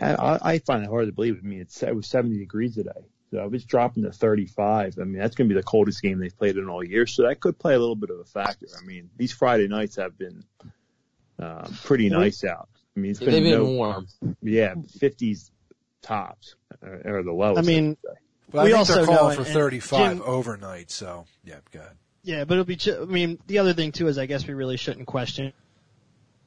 [0.00, 1.38] I, I, I find it hard to believe.
[1.42, 2.90] I mean, it's, it was 70 degrees today.
[3.32, 6.18] So if it's dropping to 35, I mean, that's going to be the coldest game
[6.18, 7.06] they've played in all year.
[7.06, 8.66] So that could play a little bit of a factor.
[8.76, 10.44] I mean, these Friday nights have been
[11.38, 12.68] um, pretty nice out.
[12.96, 14.08] I mean, it's They've been been no, warm.
[14.42, 15.50] yeah, 50s
[16.02, 17.58] tops uh, or the lowest.
[17.58, 18.20] I mean, should say.
[18.52, 20.90] But We I also know- calling for 35 Jim- overnight.
[20.90, 21.92] So yeah, go ahead.
[22.22, 22.76] Yeah, but it'll be.
[22.76, 25.52] ch- I mean, the other thing too is I guess we really shouldn't question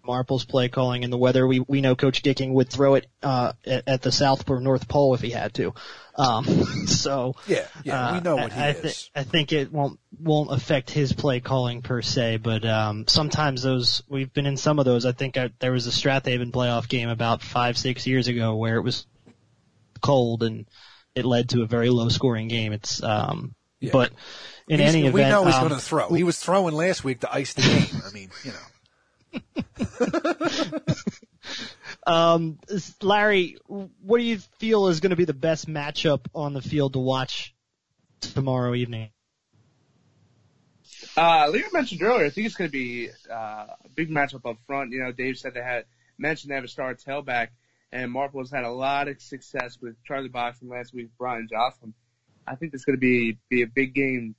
[0.06, 1.48] Marple's play calling and the weather.
[1.48, 4.88] We we know Coach Gicking would throw it uh, at, at the South or North
[4.88, 5.74] Pole if he had to.
[6.16, 6.46] Um,
[6.88, 9.10] so Yeah, yeah, we uh, know what he I, I is.
[9.16, 14.04] I think it won't won't affect his play calling per se, but um, sometimes those
[14.10, 15.06] we've been in some of those.
[15.06, 18.56] I think I, there was a Strath Haven playoff game about five six years ago
[18.56, 19.08] where it was
[20.02, 20.66] cold and
[21.16, 22.74] it led to a very low scoring game.
[22.74, 23.92] It's um, Yeah.
[23.94, 24.12] but
[24.68, 26.10] in He's- any event, we know he's um, going to throw.
[26.14, 28.02] He was throwing last week to ice the game.
[28.06, 28.58] I mean, you know.
[32.06, 32.60] Um,
[33.02, 36.94] Larry, what do you feel is going to be the best matchup on the field
[36.94, 37.56] to watch
[38.20, 39.10] tomorrow evening?
[41.16, 44.58] Uh, I mentioned earlier, I think it's going to be uh, a big matchup up
[44.66, 44.92] front.
[44.92, 45.86] You know, Dave said they had
[46.18, 47.50] mentioned they have a star tailback,
[47.92, 51.94] and Marple's had a lot of success with Charlie Boxing last week, Brian Jocelyn.
[52.48, 54.36] I think it's going to be be a big game.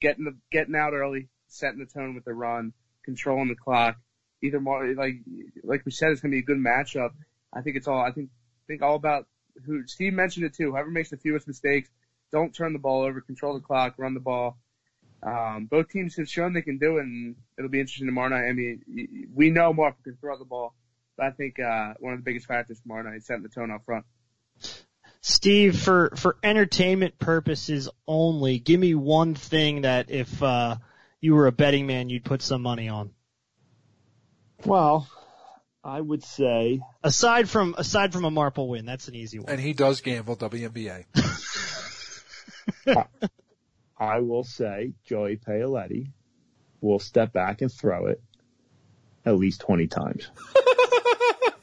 [0.00, 2.72] Getting the getting out early, setting the tone with the run,
[3.04, 3.96] controlling the clock.
[4.42, 5.16] Either more like
[5.62, 7.10] like we said, it's going to be a good matchup.
[7.52, 8.30] I think it's all I think
[8.66, 9.26] think all about
[9.66, 10.70] who Steve mentioned it too.
[10.70, 11.90] Whoever makes the fewest mistakes,
[12.32, 14.56] don't turn the ball over, control the clock, run the ball.
[15.22, 18.48] Um, both teams have shown they can do it, and it'll be interesting tomorrow night.
[18.48, 20.74] I mean, we know Marple can throw the ball,
[21.16, 23.70] but I think uh, one of the biggest factors tomorrow night is setting the tone
[23.70, 24.06] up front.
[25.20, 30.76] Steve, for for entertainment purposes only, give me one thing that if uh,
[31.20, 33.10] you were a betting man, you'd put some money on.
[34.64, 35.08] Well,
[35.82, 39.50] I would say Aside from aside from a Marple win, that's an easy one.
[39.50, 41.04] And he does gamble WNBA.
[43.98, 46.12] I will say Joey Paoletti
[46.80, 48.22] will step back and throw it
[49.26, 50.30] at least 20 times.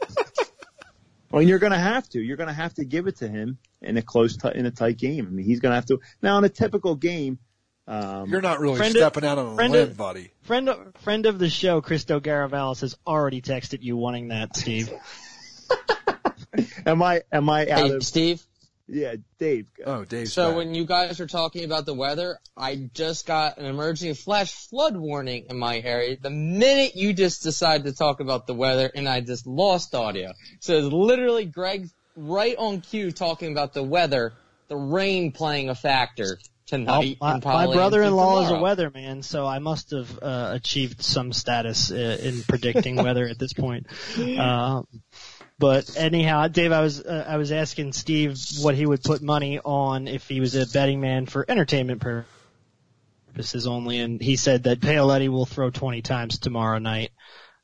[1.32, 2.20] well, you're going to have to.
[2.20, 4.72] You're going to have to give it to him in a close, t- in a
[4.72, 5.26] tight game.
[5.26, 6.00] I mean, he's going to have to.
[6.22, 7.40] Now, in a typical game,
[7.88, 10.32] um, You're not really Friend of- stepping out on a friend limb, of- buddy.
[10.44, 14.92] Friend of, friend of the show, Christo Garavellis, has already texted you wanting that, Steve.
[16.86, 18.42] am I, am I out Hey, of, Steve.
[18.88, 19.68] yeah, Dave.
[19.86, 20.58] Oh, Dave's So back.
[20.58, 24.96] when you guys are talking about the weather, I just got an emergency flash flood
[24.98, 26.18] warning in my area.
[26.20, 30.32] The minute you just decided to talk about the weather, and I just lost audio.
[30.62, 34.34] So it's literally Greg right on cue talking about the weather,
[34.70, 36.40] the rain playing a factor
[36.72, 41.92] Well, my, my brother-in-law is a weatherman, so I must have uh, achieved some status
[41.92, 43.88] uh, in predicting weather at this point.
[44.18, 44.82] Uh,
[45.60, 49.60] but anyhow, Dave, I was uh, I was asking Steve what he would put money
[49.60, 54.82] on if he was a betting man for entertainment purposes only, and he said that
[54.82, 57.12] Paoletti will throw 20 times tomorrow night.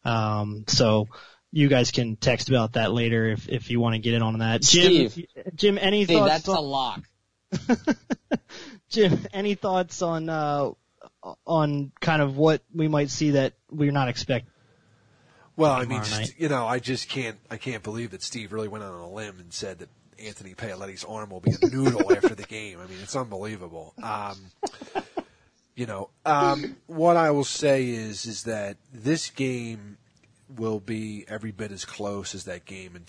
[0.06, 1.10] Um, so
[1.52, 4.40] you guys can text about that later if if you want to get in on
[4.40, 4.62] that.
[4.62, 5.26] Jim, Steve.
[5.56, 6.32] Jim, any Steve, thoughts?
[6.32, 7.04] that's on- a lock.
[8.90, 10.72] Jim, any thoughts on uh,
[11.46, 14.50] on kind of what we might see that we're not expecting?
[15.56, 18.68] Well, I mean, just, you know, I just can't, I can't believe that Steve really
[18.68, 19.90] went on a limb and said that
[20.20, 22.80] Anthony Paoletti's arm will be a noodle after the game.
[22.80, 23.94] I mean, it's unbelievable.
[24.02, 24.38] Um,
[25.76, 29.98] you know, um, what I will say is, is that this game
[30.56, 33.04] will be every bit as close as that game in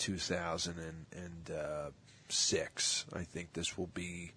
[2.29, 3.07] 2006.
[3.13, 4.33] I think this will be,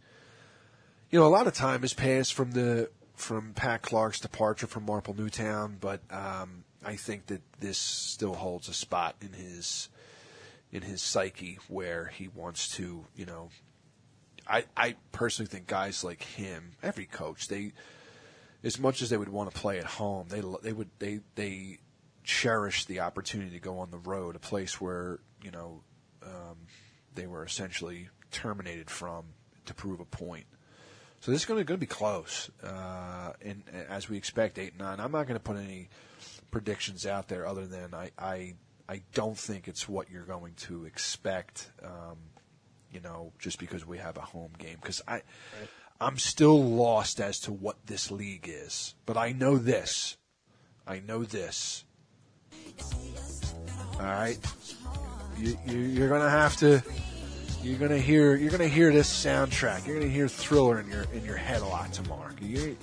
[1.09, 4.85] you know, a lot of time has passed from the from Pat Clark's departure from
[4.85, 9.89] Marple Newtown, but um, I think that this still holds a spot in his
[10.71, 13.49] in his psyche where he wants to, you know.
[14.47, 17.73] I I personally think guys like him, every coach, they
[18.63, 21.79] as much as they would want to play at home, they they would they they
[22.23, 25.81] cherish the opportunity to go on the road, a place where you know
[26.23, 26.57] um,
[27.17, 29.25] they were essentially terminated from
[29.65, 30.45] to prove a point.
[31.19, 33.33] So this is going to, going to be close, uh,
[33.89, 34.99] as we expect, eight and nine.
[35.01, 35.89] I'm not going to put any
[36.51, 38.53] predictions out there other than I I,
[38.87, 41.71] I don't think it's what you're going to expect.
[41.83, 42.17] Um,
[42.93, 45.23] you know, just because we have a home game, because I.
[45.99, 50.17] I'm still lost as to what this league is, but I know this.
[50.85, 51.85] I know this.
[53.99, 54.37] All right,
[55.39, 56.83] you, you, you're gonna have to.
[57.67, 58.33] You're gonna hear.
[58.35, 59.85] You're gonna hear this soundtrack.
[59.85, 62.31] You're gonna hear Thriller in your in your head a lot tomorrow.
[62.41, 62.77] You,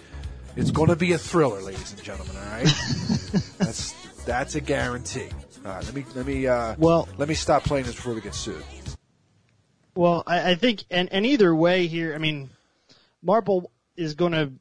[0.56, 2.36] it's gonna be a thriller, ladies and gentlemen.
[2.36, 2.64] All right,
[3.58, 3.92] that's
[4.26, 5.30] that's a guarantee.
[5.64, 8.20] All right, let me let me uh, Well- let me stop playing this before we
[8.20, 8.62] get sued.
[9.96, 12.50] Well, I, I think, and, and either way here, I mean,
[13.22, 14.52] Marple is going to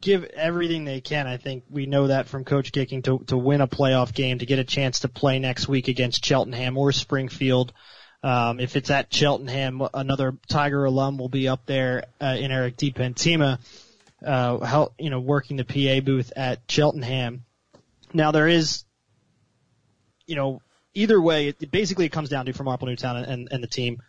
[0.00, 1.28] give everything they can.
[1.28, 4.46] I think we know that from Coach Gicking to to win a playoff game, to
[4.46, 7.72] get a chance to play next week against Cheltenham or Springfield.
[8.26, 12.76] Um, if it's at Cheltenham, another Tiger alum will be up there uh, in Eric
[12.76, 13.60] DiPentima,
[14.26, 17.44] uh, help, you know, working the PA booth at Cheltenham.
[18.12, 18.82] Now there is,
[20.26, 20.60] you know,
[20.92, 24.02] either way, it, basically it comes down to for Marple Newtown and, and the team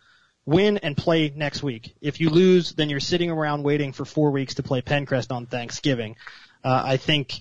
[0.44, 1.94] win and play next week.
[2.00, 5.46] If you lose, then you're sitting around waiting for four weeks to play Penncrest on
[5.46, 6.16] Thanksgiving.
[6.64, 7.38] Uh, I think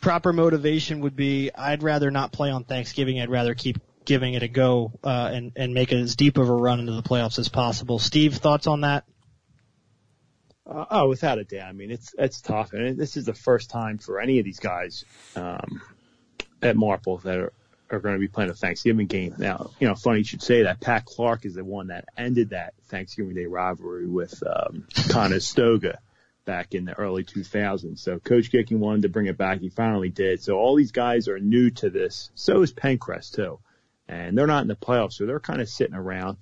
[0.00, 3.20] proper motivation would be I'd rather not play on Thanksgiving.
[3.20, 6.54] I'd rather keep giving it a go uh, and and make as deep of a
[6.54, 7.98] run into the playoffs as possible.
[7.98, 9.04] Steve, thoughts on that?
[10.66, 11.68] Uh, oh, without a doubt.
[11.68, 14.60] I mean, it's it's tough, and this is the first time for any of these
[14.60, 15.04] guys
[15.34, 15.82] um,
[16.62, 17.52] at Marple that are,
[17.90, 19.34] are going to be playing a Thanksgiving game.
[19.36, 20.80] Now, you know, funny you should say that.
[20.80, 25.98] Pat Clark is the one that ended that Thanksgiving Day rivalry with um, Conestoga
[26.46, 27.98] back in the early 2000s.
[27.98, 29.60] So Coach Gicking wanted to bring it back.
[29.60, 30.42] He finally did.
[30.42, 32.30] So all these guys are new to this.
[32.34, 33.58] So is Penncrest too,
[34.08, 36.38] and they're not in the playoffs, so they're kind of sitting around.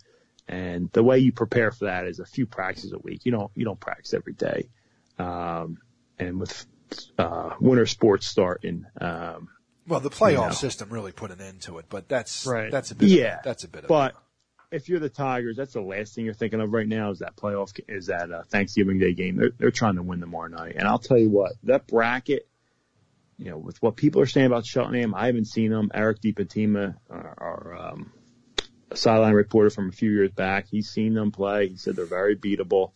[0.46, 3.24] And the way you prepare for that is a few practices a week.
[3.24, 4.68] You don't you don't practice every day.
[5.18, 5.78] Um,
[6.18, 6.66] and with
[7.18, 9.48] uh, winter sports starting, um,
[9.88, 10.50] Well, the playoff You know.
[10.50, 12.70] system really put an end to it, but that's Right.
[12.70, 13.08] that's a bit.
[13.08, 13.84] yeah, of, that's a bit.
[13.84, 14.14] Of But
[14.70, 17.36] if you're the Tigers, that's the last thing you're thinking of right now is that
[17.36, 19.36] playoff, is that uh, Thanksgiving Day game.
[19.36, 20.74] They're, they're trying to win tomorrow night.
[20.76, 22.46] And I'll tell you what, that bracket,
[23.38, 25.90] you know, with what people are saying about Cheltenham, I haven't seen them.
[25.92, 28.12] Eric DiPatima, our, our um,
[28.94, 31.68] sideline reporter from a few years back, he's seen them play.
[31.68, 32.92] He said they're very beatable.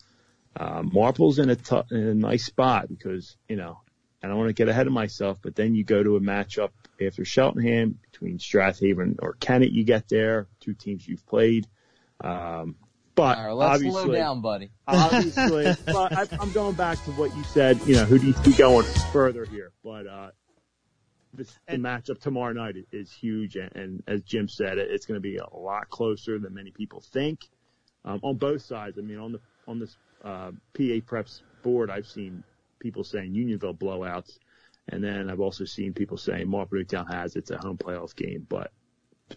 [0.55, 3.79] Um, Marple's in a, t- in a nice spot because, you know,
[4.21, 6.71] I don't want to get ahead of myself, but then you go to a matchup
[7.01, 11.67] after Cheltenham between Strath Haven or Kennett you get there, two teams you've played.
[12.21, 12.75] Um,
[13.19, 14.71] but All right, let's obviously, slow down, buddy.
[14.87, 17.77] obviously, but I, I'm going back to what you said.
[17.85, 19.71] You know, who do you see going further here?
[19.83, 20.29] But uh,
[21.33, 24.89] this, the And- matchup tomorrow night is, is huge, and, and as Jim said, it,
[24.89, 27.41] it's going to be a lot closer than many people think
[28.05, 28.97] um, on both sides.
[28.97, 32.43] I mean, on the on this uh, PA Preps board, I've seen
[32.79, 34.39] people saying Unionville blowouts,
[34.87, 38.47] and then I've also seen people saying Marple Newtown has it's a home playoff game.
[38.47, 38.71] But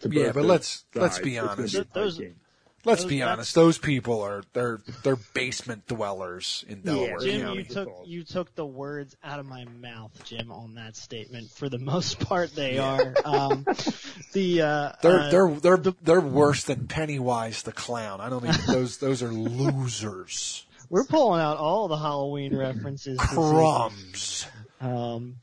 [0.08, 1.92] Yeah, but let's- let's be honest.
[1.92, 2.36] Those- game.
[2.84, 7.40] Let's Those- be honest; those people are they're they're basement dwellers in Delaware yeah, Jim,
[7.42, 7.58] County.
[7.58, 11.50] you took you took the words out of my mouth, Jim, on that statement.
[11.52, 13.14] For the most part, they are.
[13.24, 13.64] Um,
[14.32, 18.20] the uh, They're uh, they're they're they're worse than Pennywise the clown.
[18.20, 20.66] I don't think those those are losers.
[20.90, 23.18] we're pulling out all the Halloween references.
[23.20, 24.46] Crumbs.
[24.80, 25.36] Um,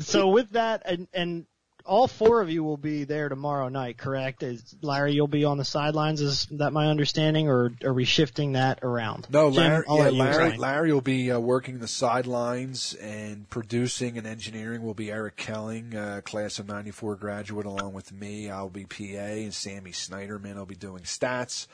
[0.00, 1.46] so with that, and, and
[1.88, 4.42] all four of you will be there tomorrow night, correct?
[4.42, 6.20] Is Larry, you'll be on the sidelines.
[6.20, 9.26] Is that my understanding, or are we shifting that around?
[9.30, 10.56] No, Larry, I'll yeah, Larry.
[10.58, 15.94] Larry will be uh, working the sidelines and producing and engineering will be Eric Kelling,
[15.94, 18.50] uh, class of 94 graduate along with me.
[18.50, 21.66] I'll be PA and Sammy Snyderman will be doing stats.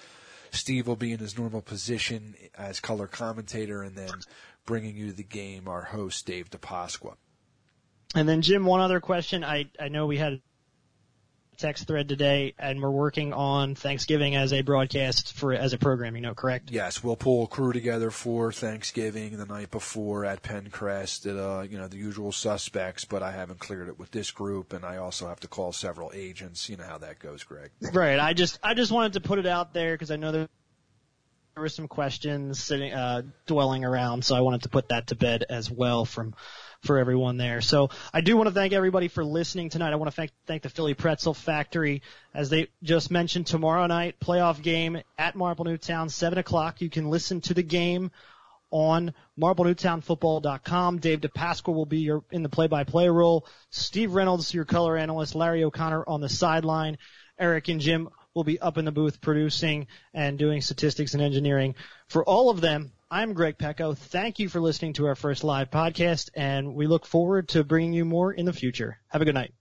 [0.52, 4.12] Steve will be in his normal position as color commentator and then
[4.64, 7.16] bringing you the game, our host, Dave Dipasqua.
[8.14, 9.44] And then Jim, one other question.
[9.44, 10.40] I I know we had a
[11.56, 16.22] text thread today, and we're working on Thanksgiving as a broadcast for as a programming
[16.22, 16.70] note, correct?
[16.70, 21.26] Yes, we'll pull a crew together for Thanksgiving the night before at Penncrest.
[21.26, 24.72] At, uh, you know the usual suspects, but I haven't cleared it with this group,
[24.72, 26.68] and I also have to call several agents.
[26.68, 27.70] You know how that goes, Greg.
[27.92, 28.18] Right.
[28.18, 30.48] I just I just wanted to put it out there because I know there
[31.54, 35.14] there were some questions sitting uh, dwelling around, so I wanted to put that to
[35.14, 36.34] bed as well from
[36.84, 37.60] for everyone there.
[37.60, 39.92] So I do want to thank everybody for listening tonight.
[39.92, 42.02] I want to thank thank the Philly Pretzel Factory
[42.34, 46.80] as they just mentioned tomorrow night playoff game at Marple Newtown seven o'clock.
[46.80, 48.10] You can listen to the game
[48.70, 50.98] on MarpleNewtownFootball.com.
[50.98, 53.46] Dave Dipasqua will be your, in the play-by-play role.
[53.70, 55.36] Steve Reynolds, your color analyst.
[55.36, 56.98] Larry O'Connor on the sideline.
[57.38, 61.76] Eric and Jim will be up in the booth producing and doing statistics and engineering.
[62.08, 63.94] For all of them, I'm Greg Pecko.
[63.94, 67.92] Thank you for listening to our first live podcast, and we look forward to bringing
[67.92, 68.98] you more in the future.
[69.06, 69.54] Have a good night.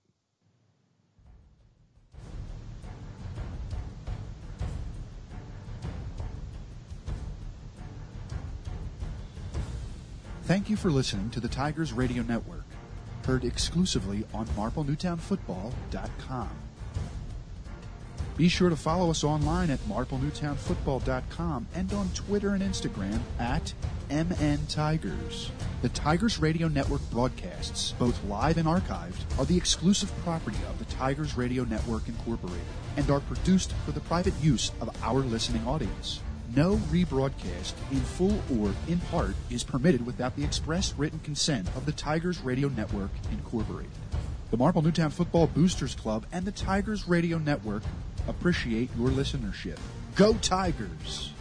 [10.45, 12.65] Thank you for listening to the Tigers Radio Network,
[13.27, 16.62] heard exclusively on MarpleNewtownFootball.com.
[18.35, 23.73] Be sure to follow us online at MarpleNewtownFootball.com and on Twitter and Instagram at
[24.09, 25.51] MN Tigers.
[25.83, 30.85] The Tigers Radio Network broadcasts, both live and archived, are the exclusive property of the
[30.85, 32.65] Tigers Radio Network Incorporated
[32.97, 36.19] and are produced for the private use of our listening audience.
[36.55, 41.85] No rebroadcast, in full or in part, is permitted without the express written consent of
[41.85, 43.91] the Tigers Radio Network Incorporated.
[44.51, 47.81] The Marple Newtown Football Boosters Club and the Tigers Radio Network
[48.27, 49.77] appreciate your listenership.
[50.15, 51.32] Go Tigers!